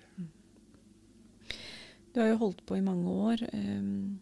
[2.13, 3.45] Du har jo holdt på i mange år.
[3.53, 4.19] Um,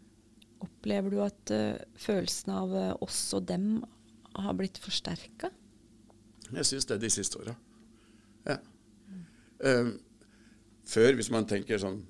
[0.61, 3.79] opplever du at uh, følelsen av uh, oss og dem
[4.37, 5.49] har blitt forsterka?
[6.51, 7.55] Jeg syns det de siste åra.
[8.47, 8.59] Ja.
[9.09, 9.23] Mm.
[9.65, 9.89] Um,
[10.87, 12.03] før, hvis man tenker sånn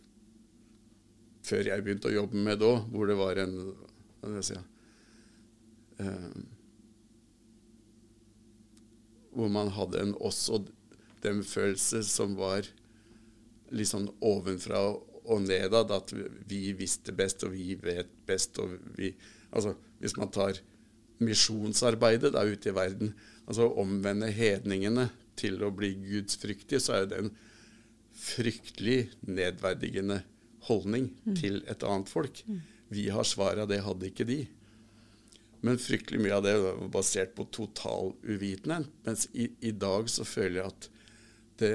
[1.47, 4.57] Før jeg begynte å jobbe med òg, hvor det var en Hva skal jeg si
[6.03, 6.47] um,
[9.37, 10.71] hvor man hadde en oss og
[11.21, 12.65] dem-følelse som var
[13.75, 15.91] litt sånn ovenfra og nedad.
[15.93, 16.13] At
[16.49, 18.57] vi visste best, og vi vet best.
[18.59, 19.13] og vi,
[19.51, 20.61] altså Hvis man tar
[21.21, 23.13] misjonsarbeidet da ute i verden,
[23.45, 27.31] altså omvende hedningene til å bli gudsfryktige, så er det en
[28.17, 30.21] fryktelig nedverdigende
[30.67, 31.35] holdning mm.
[31.37, 32.41] til et annet folk.
[32.47, 32.61] Mm.
[32.93, 34.41] Vi har svaret, det hadde ikke de.
[35.65, 38.89] Men fryktelig mye av det var basert på total uvitenhet.
[39.05, 40.89] Mens i, i, dag så føler jeg at
[41.61, 41.71] det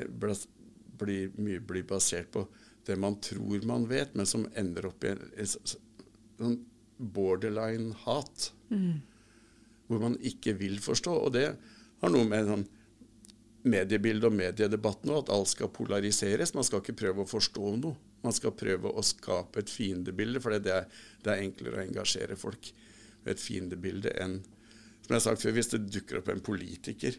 [1.02, 2.46] blir, mye blir basert på
[2.86, 5.22] det man tror man vet, men som ender opp i en,
[6.42, 6.56] en
[6.98, 8.50] borderline hat.
[8.70, 9.02] Mm.
[9.86, 11.14] Hvor man ikke vil forstå.
[11.26, 11.48] Og det
[12.02, 12.64] har noe med sånn
[13.62, 16.54] mediebildet og mediedebatten òg, at alt skal polariseres.
[16.56, 17.98] Man skal ikke prøve å forstå noe.
[18.22, 20.88] Man skal prøve å skape et fiendebilde, for det er,
[21.22, 22.72] det er enklere å engasjere folk
[23.26, 24.40] et fiendebilde enn
[25.02, 27.16] Som jeg har sagt før, hvis det dukker opp en politiker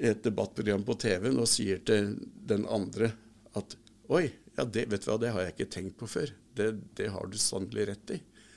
[0.00, 2.16] i et debattprogram på TV-en og sier til
[2.50, 3.12] den andre
[3.58, 3.76] at
[4.10, 4.24] Oi,
[4.56, 6.32] ja, det, vet du hva, det har jeg ikke tenkt på før.
[6.58, 8.16] Det, det har du sannelig rett i.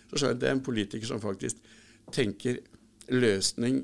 [0.10, 1.60] Så skjønner jeg at Det er en politiker som faktisk
[2.14, 2.58] tenker
[3.14, 3.84] løsning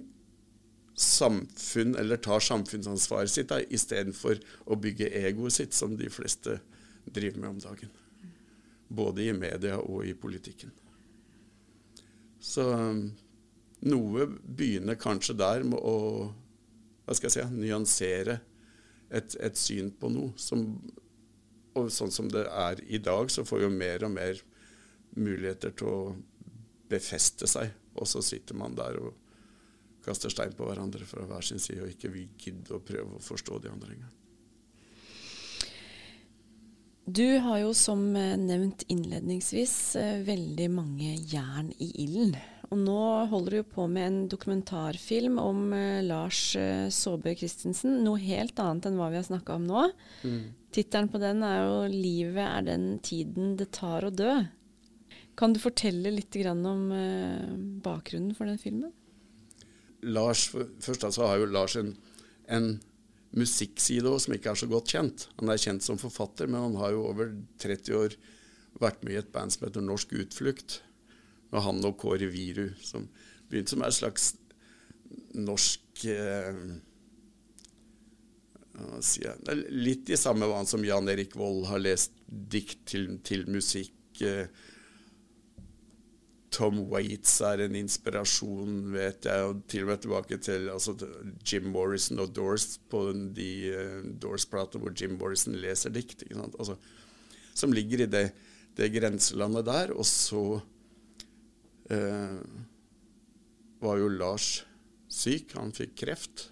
[1.00, 6.58] samfunn, eller tar samfunnsansvaret sitt, istedenfor å bygge egoet sitt, som de fleste
[7.08, 7.94] driver med om dagen.
[8.90, 10.74] Både i media og i politikken.
[12.40, 13.06] Så um,
[13.88, 15.96] noe begynner kanskje der med å
[17.10, 18.36] hva skal jeg si, nyansere
[19.10, 20.36] et, et syn på noe.
[20.38, 20.68] Som,
[21.80, 24.44] og sånn som det er i dag, så får jo mer og mer
[25.16, 26.04] muligheter til å
[26.92, 27.72] befeste seg.
[27.96, 29.16] Og så sitter man der og
[30.06, 33.24] kaster stein på hverandre fra hver sin side og ikke vil gidde å prøve å
[33.24, 34.16] forstå de andre engang.
[37.10, 42.36] Du har jo som eh, nevnt innledningsvis eh, veldig mange jern i ilden.
[42.70, 46.52] Og nå holder du på med en dokumentarfilm om uh, Lars
[46.94, 47.96] Saabye Christensen.
[48.06, 49.88] Noe helt annet enn hva vi har snakka om nå.
[50.22, 50.44] Mm.
[50.70, 54.46] Tittelen på den er jo 'Livet er den tiden det tar å dø'.
[55.34, 56.86] Kan du fortelle litt om
[57.82, 58.94] bakgrunnen for den filmen?
[60.08, 60.48] Lars,
[60.84, 61.94] Først altså har jo Lars en,
[62.48, 62.70] en
[63.36, 65.28] musikkside òg som ikke er så godt kjent.
[65.40, 68.16] Han er kjent som forfatter, men han har jo over 30 år
[68.80, 70.80] vært med i et band som heter Norsk Utflukt,
[71.50, 73.08] med han og Kåre Viru, som
[73.50, 74.30] begynte som en slags
[75.34, 76.62] norsk eh,
[79.76, 84.22] Litt i samme vann som Jan Erik Vold har lest dikt til, til musikk.
[84.24, 84.46] Eh,
[86.54, 89.50] Tom Waits er en inspirasjon, vet jeg.
[89.50, 90.96] Og til og med tilbake til altså,
[91.46, 93.04] Jim Morrison og Doors på
[93.38, 96.26] de uh, Doors-platene hvor Jim Morrison leser dikt.
[96.34, 96.78] Altså,
[97.54, 98.26] som ligger i det,
[98.78, 99.94] det, grenselandet der.
[99.94, 100.44] Og så
[101.94, 102.40] uh,
[103.84, 104.52] var jo Lars
[105.10, 105.54] syk.
[105.60, 106.50] Han fikk kreft.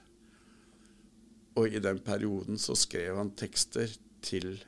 [1.58, 3.89] Og i den perioden så skrev han tekster
[4.22, 4.60] til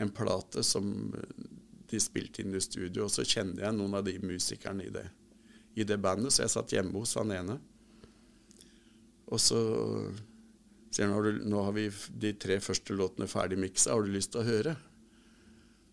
[0.00, 1.10] en plate som
[1.90, 5.06] de spilte inn i studio, og så kjenner jeg noen av de musikerne i det,
[5.78, 7.58] i det bandet, så jeg satt hjemme hos han ene.
[9.30, 9.58] Og så
[10.90, 11.88] sier han nå har vi
[12.22, 14.74] de tre første låtene ferdig miksa, har du lyst til å høre?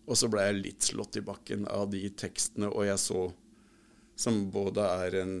[0.08, 3.28] Og så ble jeg litt slått i bakken av de tekstene, og jeg så
[4.18, 5.34] som både er en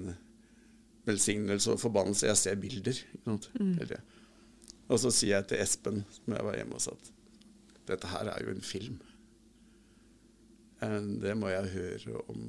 [1.08, 2.28] velsignelse og forbannelse.
[2.28, 3.00] Jeg ser bilder.
[3.24, 3.78] Mm.
[4.88, 7.10] Og så sier jeg til Espen, som jeg var hjemme hos, at
[7.88, 9.00] dette her er jo en film.
[10.78, 12.44] Det må jeg høre om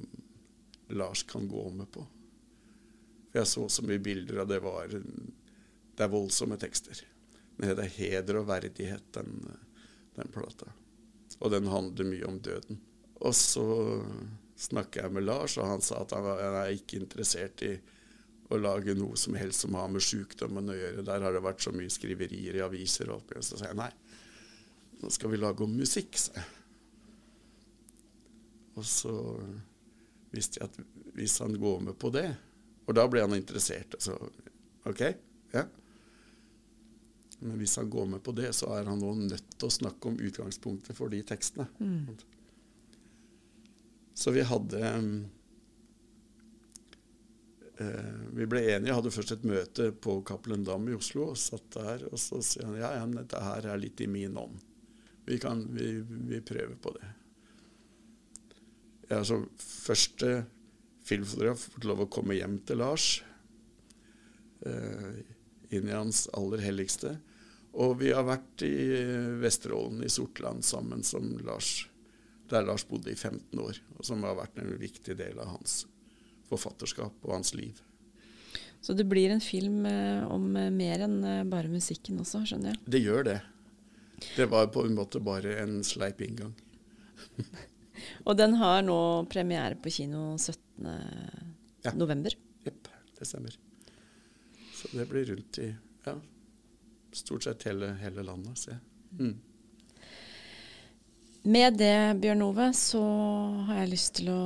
[0.93, 2.03] Lars kan gå med på.
[3.29, 7.01] For jeg så så mye bilder, og det var Det er voldsomme tekster.
[7.59, 9.41] Det er heder og verdighet, den,
[10.15, 10.69] den plata.
[11.39, 12.79] Og den handler mye om døden.
[13.19, 13.65] Og så
[14.59, 17.73] snakka jeg med Lars, og han sa at han, han er ikke interessert i
[18.49, 21.05] å lage noe som helst som har med sykdommen å gjøre.
[21.05, 23.11] Der har det vært så mye skriverier i aviser.
[23.13, 23.91] Og så sa jeg nei,
[25.03, 26.47] nå skal vi lage om musikk, sa jeg.
[28.77, 29.13] Og så
[30.33, 30.77] visste jeg at
[31.17, 32.27] hvis han går med på det
[32.85, 33.95] Og da ble han interessert.
[33.97, 34.15] Altså,
[34.89, 35.01] OK,
[35.53, 35.65] ja.
[37.39, 40.09] Men hvis han går med på det, så er han nå nødt til å snakke
[40.09, 41.67] om utgangspunktet for de tekstene.
[41.79, 42.17] Mm.
[44.19, 44.81] Så vi hadde
[47.79, 51.69] eh, vi ble enige, hadde først et møte på Cappelen Dam i Oslo, og satt
[51.77, 52.09] der.
[52.09, 54.59] Og så sier han ja, ja, dette her er litt i min ånd.
[55.29, 57.13] Vi, kan, vi, vi prøver på det.
[59.09, 60.31] Jeg er så første
[61.09, 63.07] filmfotograf fått lov å komme hjem til Lars.
[64.65, 65.21] Eh,
[65.73, 67.15] inn i hans aller helligste.
[67.79, 68.73] Og vi har vært i
[69.41, 71.87] Vesterålen i Sortland sammen som Lars,
[72.49, 75.83] der Lars bodde i 15 år, og som har vært en viktig del av hans
[76.49, 77.77] forfatterskap og hans liv.
[78.81, 82.73] Så det blir en film eh, om eh, mer enn eh, bare musikken også, skjønner
[82.73, 82.81] jeg?
[82.95, 83.39] Det gjør det.
[84.37, 86.55] Det var på en måte bare en sleip inngang.
[88.25, 88.99] og den har nå
[89.31, 90.87] premiere på kino 17.
[91.85, 91.93] Ja.
[91.95, 92.33] november?
[92.65, 93.55] Jepp, det stemmer.
[94.75, 95.69] Så det blir rundt i
[96.05, 96.15] ja,
[97.15, 98.83] stort sett hele, hele landet, ser jeg.
[99.19, 99.37] Mm.
[101.49, 103.01] Med det, Bjørn Ove, så
[103.69, 104.41] har jeg lyst til å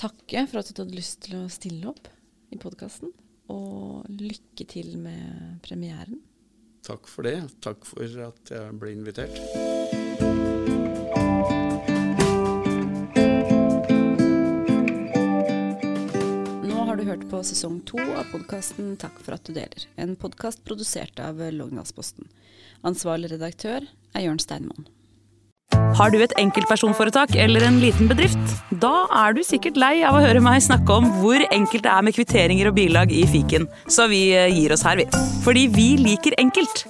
[0.00, 2.08] takke for at du hadde lyst til å stille opp
[2.52, 3.12] i podkasten.
[3.52, 6.22] Og lykke til med premieren.
[6.82, 7.36] Takk for det.
[7.62, 10.01] Takk for at jeg ble invitert.
[17.12, 19.82] Nå har hørt på sesong to av podkasten Takk for at du deler.
[20.00, 22.24] En podkast produsert av Lognalsposten.
[22.88, 24.86] Ansvarlig redaktør er Jørn Steinmann.
[25.98, 28.40] Har du et enkeltpersonforetak eller en liten bedrift?
[28.80, 28.94] Da
[29.26, 32.16] er du sikkert lei av å høre meg snakke om hvor enkelt det er med
[32.16, 35.08] kvitteringer og bilag i fiken, så vi eh, gir oss her, vi.
[35.44, 36.86] Fordi vi liker enkelt.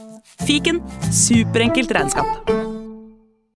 [0.46, 0.78] Fiken
[1.10, 2.31] superenkelt regnskap.